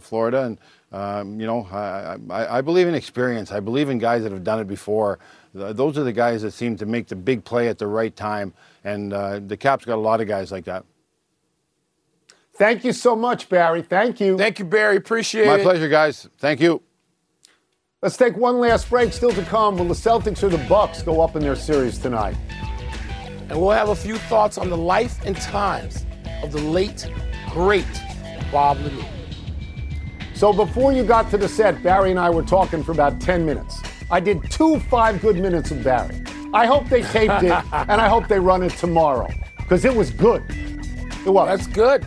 Florida. 0.00 0.44
And, 0.44 0.58
um, 0.92 1.40
you 1.40 1.46
know, 1.46 1.66
I, 1.72 2.18
I, 2.30 2.58
I, 2.58 2.60
believe 2.60 2.86
in 2.86 2.94
experience. 2.94 3.50
I 3.50 3.60
believe 3.60 3.88
in 3.88 3.98
guys 3.98 4.22
that 4.24 4.32
have 4.32 4.44
done 4.44 4.60
it 4.60 4.66
before. 4.66 5.18
those 5.54 5.96
are 5.96 6.04
the 6.04 6.12
guys 6.12 6.42
that 6.42 6.50
seem 6.50 6.76
to 6.76 6.86
make 6.86 7.06
the 7.06 7.16
big 7.16 7.44
play 7.44 7.68
at 7.68 7.78
the 7.78 7.86
right 7.86 8.14
time. 8.14 8.52
And 8.84 9.12
the 9.12 9.56
Caps 9.58 9.86
got 9.86 9.94
a 9.94 9.96
lot 9.96 10.20
of 10.20 10.28
guys 10.28 10.52
like 10.52 10.66
that. 10.66 10.84
Thank 12.60 12.84
you 12.84 12.92
so 12.92 13.16
much, 13.16 13.48
Barry. 13.48 13.80
Thank 13.80 14.20
you. 14.20 14.36
Thank 14.36 14.58
you, 14.58 14.66
Barry. 14.66 14.96
Appreciate 14.96 15.46
My 15.46 15.54
it. 15.54 15.56
My 15.56 15.62
pleasure, 15.62 15.88
guys. 15.88 16.28
Thank 16.36 16.60
you. 16.60 16.82
Let's 18.02 18.18
take 18.18 18.36
one 18.36 18.60
last 18.60 18.90
break. 18.90 19.14
Still 19.14 19.32
to 19.32 19.42
come. 19.44 19.78
Will 19.78 19.86
the 19.86 19.94
Celtics 19.94 20.42
or 20.42 20.50
the 20.50 20.62
Bucks 20.68 21.02
go 21.02 21.22
up 21.22 21.36
in 21.36 21.42
their 21.42 21.56
series 21.56 21.96
tonight? 21.96 22.36
And 23.48 23.58
we'll 23.58 23.70
have 23.70 23.88
a 23.88 23.96
few 23.96 24.18
thoughts 24.18 24.58
on 24.58 24.68
the 24.68 24.76
life 24.76 25.24
and 25.24 25.34
times 25.36 26.04
of 26.42 26.52
the 26.52 26.60
late, 26.60 27.10
great 27.48 27.86
Bob 28.52 28.78
Lanier. 28.80 29.08
So 30.34 30.52
before 30.52 30.92
you 30.92 31.02
got 31.02 31.30
to 31.30 31.38
the 31.38 31.48
set, 31.48 31.82
Barry 31.82 32.10
and 32.10 32.20
I 32.20 32.28
were 32.28 32.42
talking 32.42 32.84
for 32.84 32.92
about 32.92 33.22
10 33.22 33.46
minutes. 33.46 33.80
I 34.10 34.20
did 34.20 34.50
two 34.50 34.80
five 34.80 35.22
good 35.22 35.36
minutes 35.36 35.70
of 35.70 35.82
Barry. 35.82 36.22
I 36.52 36.66
hope 36.66 36.90
they 36.90 37.00
taped 37.04 37.42
it, 37.42 37.52
and 37.72 38.02
I 38.02 38.08
hope 38.10 38.28
they 38.28 38.38
run 38.38 38.62
it 38.62 38.72
tomorrow 38.72 39.30
because 39.56 39.86
it 39.86 39.96
was 39.96 40.10
good. 40.10 40.44
It 41.24 41.30
was. 41.30 41.48
That's 41.48 41.66
good. 41.66 42.06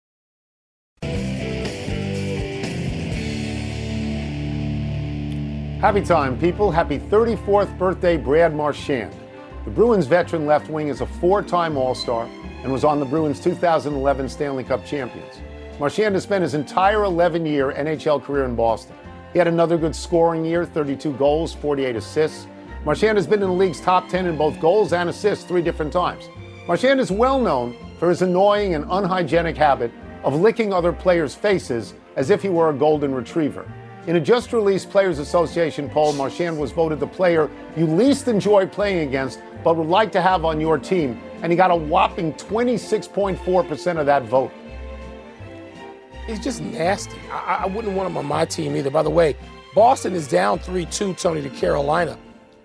Happy 5.81 6.01
time, 6.03 6.37
people. 6.37 6.69
Happy 6.69 6.99
34th 6.99 7.75
birthday, 7.75 8.15
Brad 8.15 8.55
Marchand. 8.55 9.15
The 9.65 9.71
Bruins 9.71 10.05
veteran 10.05 10.45
left 10.45 10.69
wing 10.69 10.89
is 10.89 11.01
a 11.01 11.07
four 11.07 11.41
time 11.41 11.75
All 11.75 11.95
Star 11.95 12.29
and 12.61 12.71
was 12.71 12.83
on 12.83 12.99
the 12.99 13.05
Bruins 13.07 13.39
2011 13.39 14.29
Stanley 14.29 14.63
Cup 14.63 14.85
champions. 14.85 15.41
Marchand 15.79 16.13
has 16.13 16.21
spent 16.21 16.43
his 16.43 16.53
entire 16.53 17.03
11 17.05 17.47
year 17.47 17.71
NHL 17.71 18.21
career 18.21 18.45
in 18.45 18.55
Boston. 18.55 18.95
He 19.33 19.39
had 19.39 19.47
another 19.47 19.75
good 19.75 19.95
scoring 19.95 20.45
year 20.45 20.67
32 20.67 21.13
goals, 21.13 21.55
48 21.55 21.95
assists. 21.95 22.45
Marchand 22.85 23.17
has 23.17 23.25
been 23.25 23.41
in 23.41 23.49
the 23.49 23.55
league's 23.55 23.81
top 23.81 24.07
10 24.07 24.27
in 24.27 24.37
both 24.37 24.59
goals 24.59 24.93
and 24.93 25.09
assists 25.09 25.45
three 25.45 25.63
different 25.63 25.91
times. 25.91 26.29
Marchand 26.67 26.99
is 26.99 27.11
well 27.11 27.41
known 27.41 27.75
for 27.97 28.07
his 28.07 28.21
annoying 28.21 28.75
and 28.75 28.85
unhygienic 28.87 29.57
habit 29.57 29.91
of 30.23 30.39
licking 30.39 30.73
other 30.73 30.93
players' 30.93 31.35
faces 31.35 31.93
as 32.15 32.29
if 32.29 32.41
he 32.41 32.49
were 32.49 32.69
a 32.69 32.73
golden 32.73 33.13
retriever. 33.13 33.71
In 34.07 34.15
a 34.15 34.19
just 34.19 34.51
released 34.51 34.89
Players 34.89 35.19
Association 35.19 35.87
poll, 35.87 36.13
Marchand 36.13 36.57
was 36.57 36.71
voted 36.71 36.99
the 36.99 37.07
player 37.07 37.49
you 37.77 37.85
least 37.85 38.27
enjoy 38.27 38.65
playing 38.65 39.07
against 39.07 39.39
but 39.63 39.77
would 39.77 39.87
like 39.87 40.11
to 40.13 40.21
have 40.21 40.43
on 40.43 40.59
your 40.59 40.77
team, 40.77 41.21
and 41.41 41.51
he 41.51 41.55
got 41.55 41.69
a 41.69 41.75
whopping 41.75 42.33
26.4% 42.33 43.99
of 43.99 44.05
that 44.07 44.23
vote. 44.23 44.51
He's 46.25 46.39
just 46.39 46.61
nasty. 46.61 47.17
I, 47.31 47.61
I 47.63 47.65
wouldn't 47.67 47.95
want 47.95 48.09
him 48.09 48.17
on 48.17 48.25
my 48.25 48.45
team 48.45 48.75
either. 48.75 48.89
By 48.89 49.03
the 49.03 49.09
way, 49.09 49.35
Boston 49.75 50.13
is 50.13 50.27
down 50.27 50.59
3 50.59 50.85
2, 50.85 51.13
Tony, 51.15 51.41
to 51.41 51.49
Carolina 51.49 52.17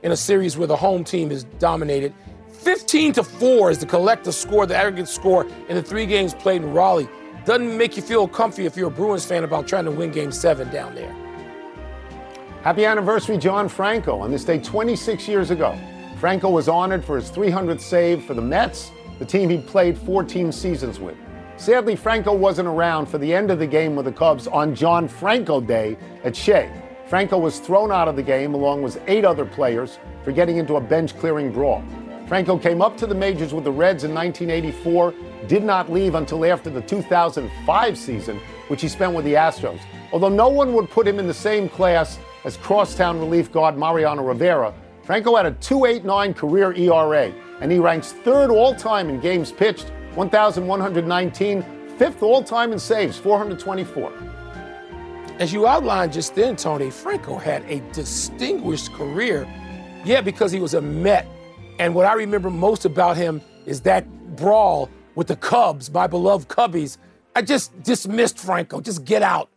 in 0.03 0.13
a 0.13 0.17
series 0.17 0.57
where 0.57 0.67
the 0.67 0.77
home 0.77 1.05
team 1.05 1.31
is 1.31 1.45
dominated. 1.59 2.15
15 2.51 3.13
to 3.15 3.23
4 3.23 3.71
is 3.71 3.79
the 3.79 3.87
collective 3.87 4.35
score, 4.35 4.67
the 4.67 4.77
aggregate 4.77 5.09
score 5.09 5.47
in 5.69 5.77
the 5.77 5.83
three 5.83 6.07
games 6.07 6.35
played 6.35 6.63
in 6.63 6.73
Raleigh. 6.73 7.09
Doesn't 7.47 7.79
make 7.79 7.97
you 7.97 8.03
feel 8.03 8.27
comfy 8.27 8.67
if 8.67 8.77
you're 8.77 8.89
a 8.89 8.91
Bruins 8.91 9.25
fan 9.25 9.45
about 9.45 9.69
trying 9.69 9.85
to 9.85 9.91
win 9.93 10.11
game 10.11 10.33
seven 10.33 10.69
down 10.71 10.97
there. 10.97 11.15
Happy 12.63 12.85
anniversary, 12.85 13.39
John 13.39 13.69
Franco. 13.69 14.19
On 14.19 14.33
this 14.33 14.45
day 14.45 14.59
26 14.59 15.29
years 15.29 15.53
ago, 15.53 15.79
Franco 16.19 16.51
was 16.51 16.69
honored 16.69 17.05
for 17.05 17.15
his 17.15 17.31
300th 17.31 17.81
save 17.81 18.25
for 18.25 18.35
the 18.35 18.43
Mets, 18.43 18.91
the 19.21 19.25
team 19.25 19.49
he 19.49 19.59
played 19.59 19.97
14 19.97 20.51
seasons 20.51 20.99
with. 20.99 21.15
Sadly, 21.57 21.95
Franco 21.95 22.35
wasn't 22.35 22.67
around 22.67 23.07
for 23.07 23.19
the 23.19 23.33
end 23.33 23.53
of 23.53 23.61
the 23.61 23.67
game 23.67 23.95
with 23.95 24.07
the 24.07 24.13
Cubs 24.13 24.49
on 24.49 24.75
John 24.75 25.07
Franco 25.07 25.61
Day 25.61 25.97
at 26.25 26.35
Shea. 26.35 26.69
Franco 27.07 27.39
was 27.39 27.61
thrown 27.61 27.93
out 27.93 28.09
of 28.09 28.17
the 28.17 28.25
game 28.25 28.55
along 28.55 28.83
with 28.83 29.01
eight 29.07 29.25
other 29.25 29.47
players 29.47 30.01
for 30.25 30.33
getting 30.33 30.57
into 30.57 30.75
a 30.75 30.81
bench 30.81 31.17
clearing 31.17 31.53
brawl. 31.53 31.85
Franco 32.27 32.59
came 32.59 32.83
up 32.83 32.97
to 32.97 33.07
the 33.07 33.15
majors 33.15 33.55
with 33.55 33.63
the 33.63 33.71
Reds 33.71 34.03
in 34.03 34.13
1984, 34.13 35.15
did 35.47 35.63
not 35.63 35.93
leave 35.93 36.17
until 36.17 36.45
after 36.45 36.69
the 36.69 36.83
2005 36.83 37.99
season, 37.99 38.41
which 38.67 38.83
he 38.83 38.89
spent 38.89 39.15
with 39.15 39.25
the 39.25 39.35
Astros. 39.35 39.79
Although 40.13 40.31
no 40.31 40.49
one 40.49 40.73
would 40.75 40.91
put 40.91 41.07
him 41.07 41.21
in 41.21 41.29
the 41.29 41.35
same 41.35 41.69
class 41.69 42.19
as 42.45 42.57
crosstown 42.57 43.21
relief 43.21 43.53
guard 43.53 43.79
Mariano 43.79 44.25
Rivera, 44.25 44.75
Franco 45.05 45.37
had 45.37 45.47
a 45.47 45.53
2.89 45.53 46.35
career 46.35 46.73
ERA, 46.73 47.33
and 47.61 47.71
he 47.71 47.79
ranks 47.79 48.11
third 48.11 48.51
all 48.51 48.75
time 48.75 49.09
in 49.09 49.21
games 49.21 49.53
pitched, 49.53 49.93
1,119, 50.17 51.65
fifth 51.97 52.23
all 52.25 52.43
time 52.43 52.73
in 52.73 52.79
saves, 52.81 53.17
424. 53.19 54.13
As 55.39 55.53
you 55.53 55.69
outlined 55.69 56.13
just 56.13 56.35
then, 56.35 56.57
Tony, 56.57 56.91
Franco 56.91 57.37
had 57.37 57.63
a 57.71 57.81
distinguished 57.93 58.93
career. 58.95 59.47
Yeah, 60.05 60.23
because 60.23 60.51
he 60.51 60.59
was 60.59 60.75
a 60.75 60.81
Met. 60.81 61.29
And 61.79 61.95
what 61.95 62.07
I 62.07 62.15
remember 62.15 62.51
most 62.51 62.85
about 62.85 63.17
him 63.17 63.43
is 63.67 63.83
that 63.83 64.07
brawl 64.37 64.89
with 65.15 65.27
the 65.27 65.37
Cubs, 65.37 65.91
my 65.91 66.07
beloved 66.07 66.49
Cubbies. 66.49 66.99
I 67.35 67.43
just 67.43 67.83
dismissed 67.83 68.39
Franco. 68.39 68.81
Just 68.81 69.05
get 69.05 69.23
out. 69.23 69.51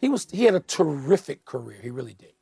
He 0.00 0.08
was 0.08 0.26
he 0.30 0.44
had 0.44 0.54
a 0.54 0.60
terrific 0.60 1.44
career. 1.44 1.78
He 1.80 1.90
really 1.90 2.14
did. 2.14 2.32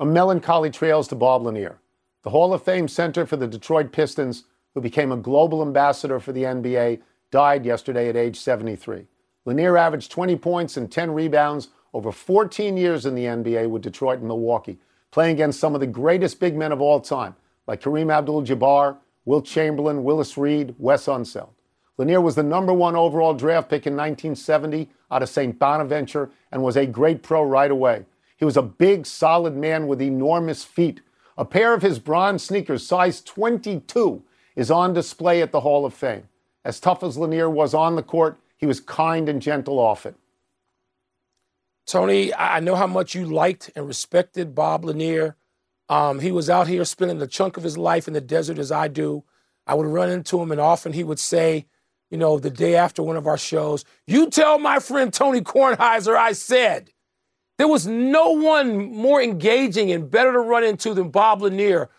A 0.00 0.04
melancholy 0.04 0.70
trails 0.70 1.08
to 1.08 1.14
Bob 1.14 1.42
Lanier, 1.42 1.80
the 2.22 2.30
Hall 2.30 2.52
of 2.52 2.62
Fame 2.62 2.88
center 2.88 3.24
for 3.24 3.36
the 3.36 3.48
Detroit 3.48 3.90
Pistons, 3.90 4.44
who 4.74 4.80
became 4.80 5.10
a 5.10 5.16
global 5.16 5.62
ambassador 5.62 6.20
for 6.20 6.32
the 6.32 6.44
NBA, 6.44 7.00
died 7.30 7.64
yesterday 7.64 8.08
at 8.08 8.16
age 8.16 8.38
73. 8.38 9.06
Lanier 9.44 9.76
averaged 9.76 10.10
20 10.10 10.36
points 10.36 10.76
and 10.76 10.92
10 10.92 11.10
rebounds 11.10 11.68
over 11.94 12.12
14 12.12 12.76
years 12.76 13.06
in 13.06 13.14
the 13.14 13.24
NBA 13.24 13.68
with 13.70 13.82
Detroit 13.82 14.18
and 14.18 14.28
Milwaukee, 14.28 14.78
playing 15.10 15.34
against 15.34 15.58
some 15.58 15.74
of 15.74 15.80
the 15.80 15.86
greatest 15.86 16.38
big 16.38 16.54
men 16.54 16.70
of 16.70 16.80
all 16.80 17.00
time, 17.00 17.34
like 17.68 17.82
Kareem 17.82 18.12
Abdul 18.12 18.42
Jabbar, 18.42 18.96
Wilt 19.26 19.44
Chamberlain, 19.44 20.02
Willis 20.02 20.36
Reed, 20.36 20.74
Wes 20.78 21.06
Unseld. 21.06 21.50
Lanier 21.98 22.20
was 22.20 22.34
the 22.34 22.42
number 22.42 22.72
one 22.72 22.96
overall 22.96 23.34
draft 23.34 23.68
pick 23.68 23.86
in 23.86 23.92
1970 23.92 24.88
out 25.10 25.22
of 25.22 25.28
St. 25.28 25.58
Bonaventure 25.58 26.30
and 26.50 26.62
was 26.62 26.76
a 26.76 26.86
great 26.86 27.22
pro 27.22 27.42
right 27.42 27.70
away. 27.70 28.06
He 28.36 28.44
was 28.44 28.56
a 28.56 28.62
big, 28.62 29.04
solid 29.04 29.54
man 29.54 29.86
with 29.86 30.00
enormous 30.00 30.64
feet. 30.64 31.02
A 31.36 31.44
pair 31.44 31.74
of 31.74 31.82
his 31.82 31.98
bronze 31.98 32.42
sneakers, 32.42 32.86
size 32.86 33.20
22, 33.20 34.22
is 34.56 34.70
on 34.70 34.94
display 34.94 35.42
at 35.42 35.52
the 35.52 35.60
Hall 35.60 35.84
of 35.84 35.92
Fame. 35.92 36.28
As 36.64 36.80
tough 36.80 37.02
as 37.02 37.18
Lanier 37.18 37.50
was 37.50 37.74
on 37.74 37.96
the 37.96 38.02
court, 38.02 38.38
he 38.56 38.66
was 38.66 38.80
kind 38.80 39.28
and 39.28 39.42
gentle 39.42 39.78
off 39.78 40.06
it. 40.06 40.14
Tony, 41.86 42.34
I 42.34 42.60
know 42.60 42.76
how 42.76 42.86
much 42.86 43.14
you 43.14 43.24
liked 43.24 43.70
and 43.74 43.86
respected 43.86 44.54
Bob 44.54 44.84
Lanier. 44.84 45.36
Um, 45.88 46.20
he 46.20 46.32
was 46.32 46.50
out 46.50 46.68
here 46.68 46.84
spending 46.84 47.20
a 47.20 47.26
chunk 47.26 47.56
of 47.56 47.62
his 47.62 47.78
life 47.78 48.08
in 48.08 48.14
the 48.14 48.20
desert 48.20 48.58
as 48.58 48.70
I 48.70 48.88
do. 48.88 49.24
I 49.66 49.74
would 49.74 49.86
run 49.86 50.10
into 50.10 50.40
him, 50.40 50.52
and 50.52 50.60
often 50.60 50.92
he 50.92 51.04
would 51.04 51.18
say, 51.18 51.66
you 52.10 52.18
know, 52.18 52.38
the 52.38 52.50
day 52.50 52.74
after 52.74 53.02
one 53.02 53.16
of 53.16 53.26
our 53.26 53.38
shows, 53.38 53.84
you 54.06 54.30
tell 54.30 54.58
my 54.58 54.78
friend 54.78 55.12
Tony 55.12 55.40
Kornheiser 55.40 56.16
I 56.16 56.32
said. 56.32 56.90
There 57.58 57.68
was 57.68 57.86
no 57.86 58.30
one 58.30 58.92
more 58.94 59.20
engaging 59.20 59.90
and 59.90 60.10
better 60.10 60.32
to 60.32 60.38
run 60.38 60.64
into 60.64 60.94
than 60.94 61.10
Bob 61.10 61.42
Lanier, 61.42 61.90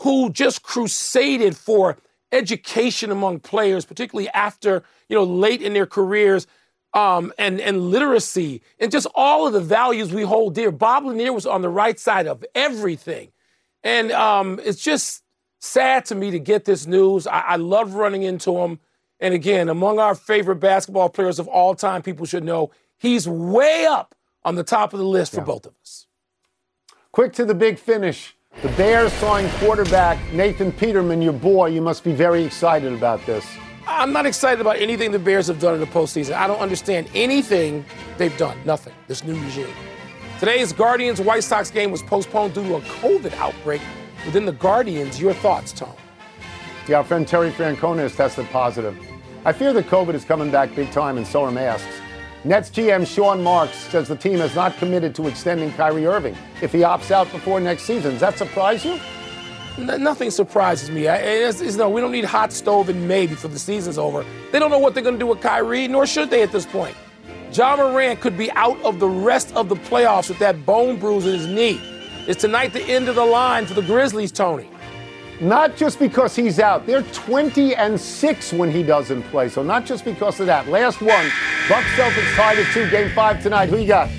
who 0.00 0.30
just 0.30 0.62
crusaded 0.62 1.56
for 1.56 1.96
education 2.30 3.10
among 3.10 3.40
players, 3.40 3.84
particularly 3.84 4.28
after, 4.30 4.82
you 5.08 5.16
know, 5.16 5.24
late 5.24 5.62
in 5.62 5.72
their 5.72 5.86
careers, 5.86 6.46
um, 6.98 7.32
and, 7.38 7.60
and 7.60 7.90
literacy, 7.90 8.60
and 8.80 8.90
just 8.90 9.06
all 9.14 9.46
of 9.46 9.52
the 9.52 9.60
values 9.60 10.12
we 10.12 10.22
hold 10.22 10.54
dear. 10.54 10.72
Bob 10.72 11.04
Lanier 11.04 11.32
was 11.32 11.46
on 11.46 11.62
the 11.62 11.68
right 11.68 11.98
side 11.98 12.26
of 12.26 12.44
everything. 12.56 13.30
And 13.84 14.10
um, 14.10 14.60
it's 14.64 14.82
just 14.82 15.22
sad 15.60 16.04
to 16.06 16.16
me 16.16 16.32
to 16.32 16.40
get 16.40 16.64
this 16.64 16.86
news. 16.86 17.28
I, 17.28 17.40
I 17.40 17.56
love 17.56 17.94
running 17.94 18.24
into 18.24 18.58
him. 18.58 18.80
And 19.20 19.32
again, 19.32 19.68
among 19.68 20.00
our 20.00 20.16
favorite 20.16 20.56
basketball 20.56 21.08
players 21.08 21.38
of 21.38 21.46
all 21.46 21.74
time, 21.76 22.02
people 22.02 22.26
should 22.26 22.44
know 22.44 22.72
he's 22.96 23.28
way 23.28 23.86
up 23.86 24.16
on 24.44 24.56
the 24.56 24.64
top 24.64 24.92
of 24.92 24.98
the 24.98 25.06
list 25.06 25.34
for 25.34 25.42
both 25.42 25.66
of 25.66 25.74
us. 25.80 26.06
Quick 27.12 27.32
to 27.34 27.44
the 27.44 27.54
big 27.54 27.78
finish. 27.78 28.34
The 28.62 28.68
Bears 28.70 29.12
signed 29.14 29.50
quarterback 29.60 30.18
Nathan 30.32 30.72
Peterman, 30.72 31.22
your 31.22 31.32
boy. 31.32 31.66
You 31.66 31.80
must 31.80 32.02
be 32.02 32.12
very 32.12 32.42
excited 32.42 32.92
about 32.92 33.24
this. 33.24 33.46
I'm 33.90 34.12
not 34.12 34.26
excited 34.26 34.60
about 34.60 34.76
anything 34.76 35.12
the 35.12 35.18
Bears 35.18 35.46
have 35.46 35.58
done 35.58 35.74
in 35.74 35.80
the 35.80 35.86
postseason. 35.86 36.34
I 36.34 36.46
don't 36.46 36.60
understand 36.60 37.08
anything 37.14 37.84
they've 38.18 38.36
done. 38.36 38.56
Nothing. 38.66 38.92
This 39.06 39.24
new 39.24 39.34
regime. 39.40 39.74
Today's 40.38 40.74
Guardians 40.74 41.20
White 41.22 41.42
Sox 41.42 41.70
game 41.70 41.90
was 41.90 42.02
postponed 42.02 42.54
due 42.54 42.62
to 42.64 42.76
a 42.76 42.80
COVID 42.82 43.32
outbreak 43.38 43.80
within 44.26 44.44
the 44.44 44.52
Guardians. 44.52 45.18
Your 45.18 45.32
thoughts, 45.32 45.72
Tom? 45.72 45.94
Yeah, 46.86 46.98
our 46.98 47.04
friend 47.04 47.26
Terry 47.26 47.50
Francona 47.50 48.00
has 48.00 48.14
tested 48.14 48.46
positive. 48.50 48.96
I 49.46 49.52
fear 49.52 49.72
that 49.72 49.86
COVID 49.86 50.14
is 50.14 50.24
coming 50.24 50.50
back 50.50 50.74
big 50.76 50.90
time, 50.90 51.16
and 51.16 51.26
so 51.26 51.44
are 51.44 51.50
masks. 51.50 51.88
Nets 52.44 52.70
GM 52.70 53.06
Sean 53.06 53.42
Marks 53.42 53.76
says 53.76 54.06
the 54.06 54.16
team 54.16 54.38
has 54.38 54.54
not 54.54 54.76
committed 54.76 55.14
to 55.16 55.26
extending 55.28 55.72
Kyrie 55.72 56.06
Irving 56.06 56.36
if 56.62 56.72
he 56.72 56.80
opts 56.80 57.10
out 57.10 57.30
before 57.32 57.58
next 57.58 57.84
season. 57.84 58.12
Does 58.12 58.20
that 58.20 58.38
surprise 58.38 58.84
you? 58.84 59.00
N- 59.78 60.02
nothing 60.02 60.30
surprises 60.30 60.90
me. 60.90 61.06
I, 61.08 61.16
it's, 61.16 61.60
it's, 61.60 61.76
no, 61.76 61.88
we 61.88 62.00
don't 62.00 62.12
need 62.12 62.24
hot 62.24 62.52
stove 62.52 62.88
in 62.88 63.06
May 63.06 63.26
before 63.26 63.50
the 63.50 63.58
season's 63.58 63.96
over. 63.96 64.24
They 64.50 64.58
don't 64.58 64.70
know 64.70 64.78
what 64.78 64.94
they're 64.94 65.02
going 65.02 65.14
to 65.14 65.18
do 65.20 65.26
with 65.26 65.40
Kyrie, 65.40 65.86
nor 65.88 66.06
should 66.06 66.30
they 66.30 66.42
at 66.42 66.50
this 66.52 66.66
point. 66.66 66.96
Ja 67.52 67.76
Morant 67.76 68.20
could 68.20 68.36
be 68.36 68.50
out 68.52 68.78
of 68.82 68.98
the 68.98 69.08
rest 69.08 69.54
of 69.54 69.68
the 69.68 69.76
playoffs 69.76 70.28
with 70.28 70.38
that 70.40 70.66
bone 70.66 70.98
bruise 70.98 71.26
in 71.26 71.32
his 71.32 71.46
knee. 71.46 71.80
Is 72.26 72.36
tonight 72.36 72.72
the 72.72 72.82
end 72.82 73.08
of 73.08 73.14
the 73.14 73.24
line 73.24 73.64
for 73.64 73.74
the 73.74 73.82
Grizzlies, 73.82 74.32
Tony? 74.32 74.68
Not 75.40 75.76
just 75.76 75.98
because 75.98 76.34
he's 76.34 76.58
out. 76.58 76.84
They're 76.84 77.02
20 77.02 77.74
and 77.76 77.98
6 77.98 78.52
when 78.52 78.70
he 78.70 78.82
doesn't 78.82 79.22
play. 79.24 79.48
So 79.48 79.62
not 79.62 79.86
just 79.86 80.04
because 80.04 80.40
of 80.40 80.46
that. 80.46 80.68
Last 80.68 81.00
one. 81.00 81.30
Bucks 81.68 81.86
Celtics 81.96 82.34
tied 82.34 82.58
at 82.58 82.66
2 82.74 82.90
game 82.90 83.10
5 83.14 83.42
tonight. 83.42 83.68
Who 83.68 83.78
you 83.78 83.86
got? 83.86 84.10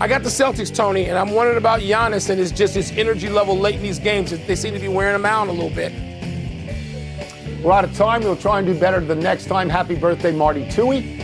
I 0.00 0.08
got 0.08 0.22
the 0.22 0.30
Celtics, 0.30 0.74
Tony, 0.74 1.04
and 1.10 1.18
I'm 1.18 1.32
wondering 1.32 1.58
about 1.58 1.80
Giannis 1.80 2.30
and 2.30 2.38
his 2.38 2.50
just 2.50 2.74
his 2.74 2.90
energy 2.92 3.28
level 3.28 3.58
late 3.58 3.74
in 3.74 3.82
these 3.82 3.98
games. 3.98 4.30
They 4.30 4.56
seem 4.56 4.72
to 4.72 4.80
be 4.80 4.88
wearing 4.88 5.14
him 5.14 5.26
out 5.26 5.48
a 5.48 5.52
little 5.52 5.68
bit. 5.68 5.92
We're 7.62 7.72
out 7.72 7.84
of 7.84 7.94
time. 7.94 8.22
We'll 8.22 8.34
try 8.34 8.60
and 8.60 8.66
do 8.66 8.78
better 8.78 9.00
the 9.00 9.14
next 9.14 9.44
time. 9.44 9.68
Happy 9.68 9.94
birthday, 9.94 10.32
Marty 10.32 10.66
Tui. 10.70 11.18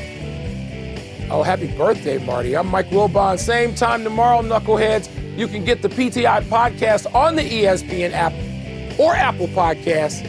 Oh, 1.31 1.43
happy 1.43 1.75
birthday, 1.75 2.19
Marty. 2.19 2.55
I'm 2.55 2.67
Mike 2.67 2.91
Wilbon. 2.91 3.39
Same 3.39 3.75
time 3.75 4.05
tomorrow, 4.05 4.43
Knuckleheads. 4.43 5.09
You 5.39 5.49
can 5.49 5.65
get 5.65 5.81
the 5.81 5.89
PTI 5.89 6.43
podcast 6.43 7.13
on 7.15 7.35
the 7.35 7.43
ESPN 7.43 8.13
app 8.13 8.35
or 9.01 9.15
Apple 9.15 9.49
Podcasts. 9.49 10.23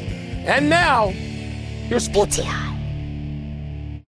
And 0.45 0.69
now, 0.69 1.09
here's 1.89 2.05
Sports. 2.05 2.39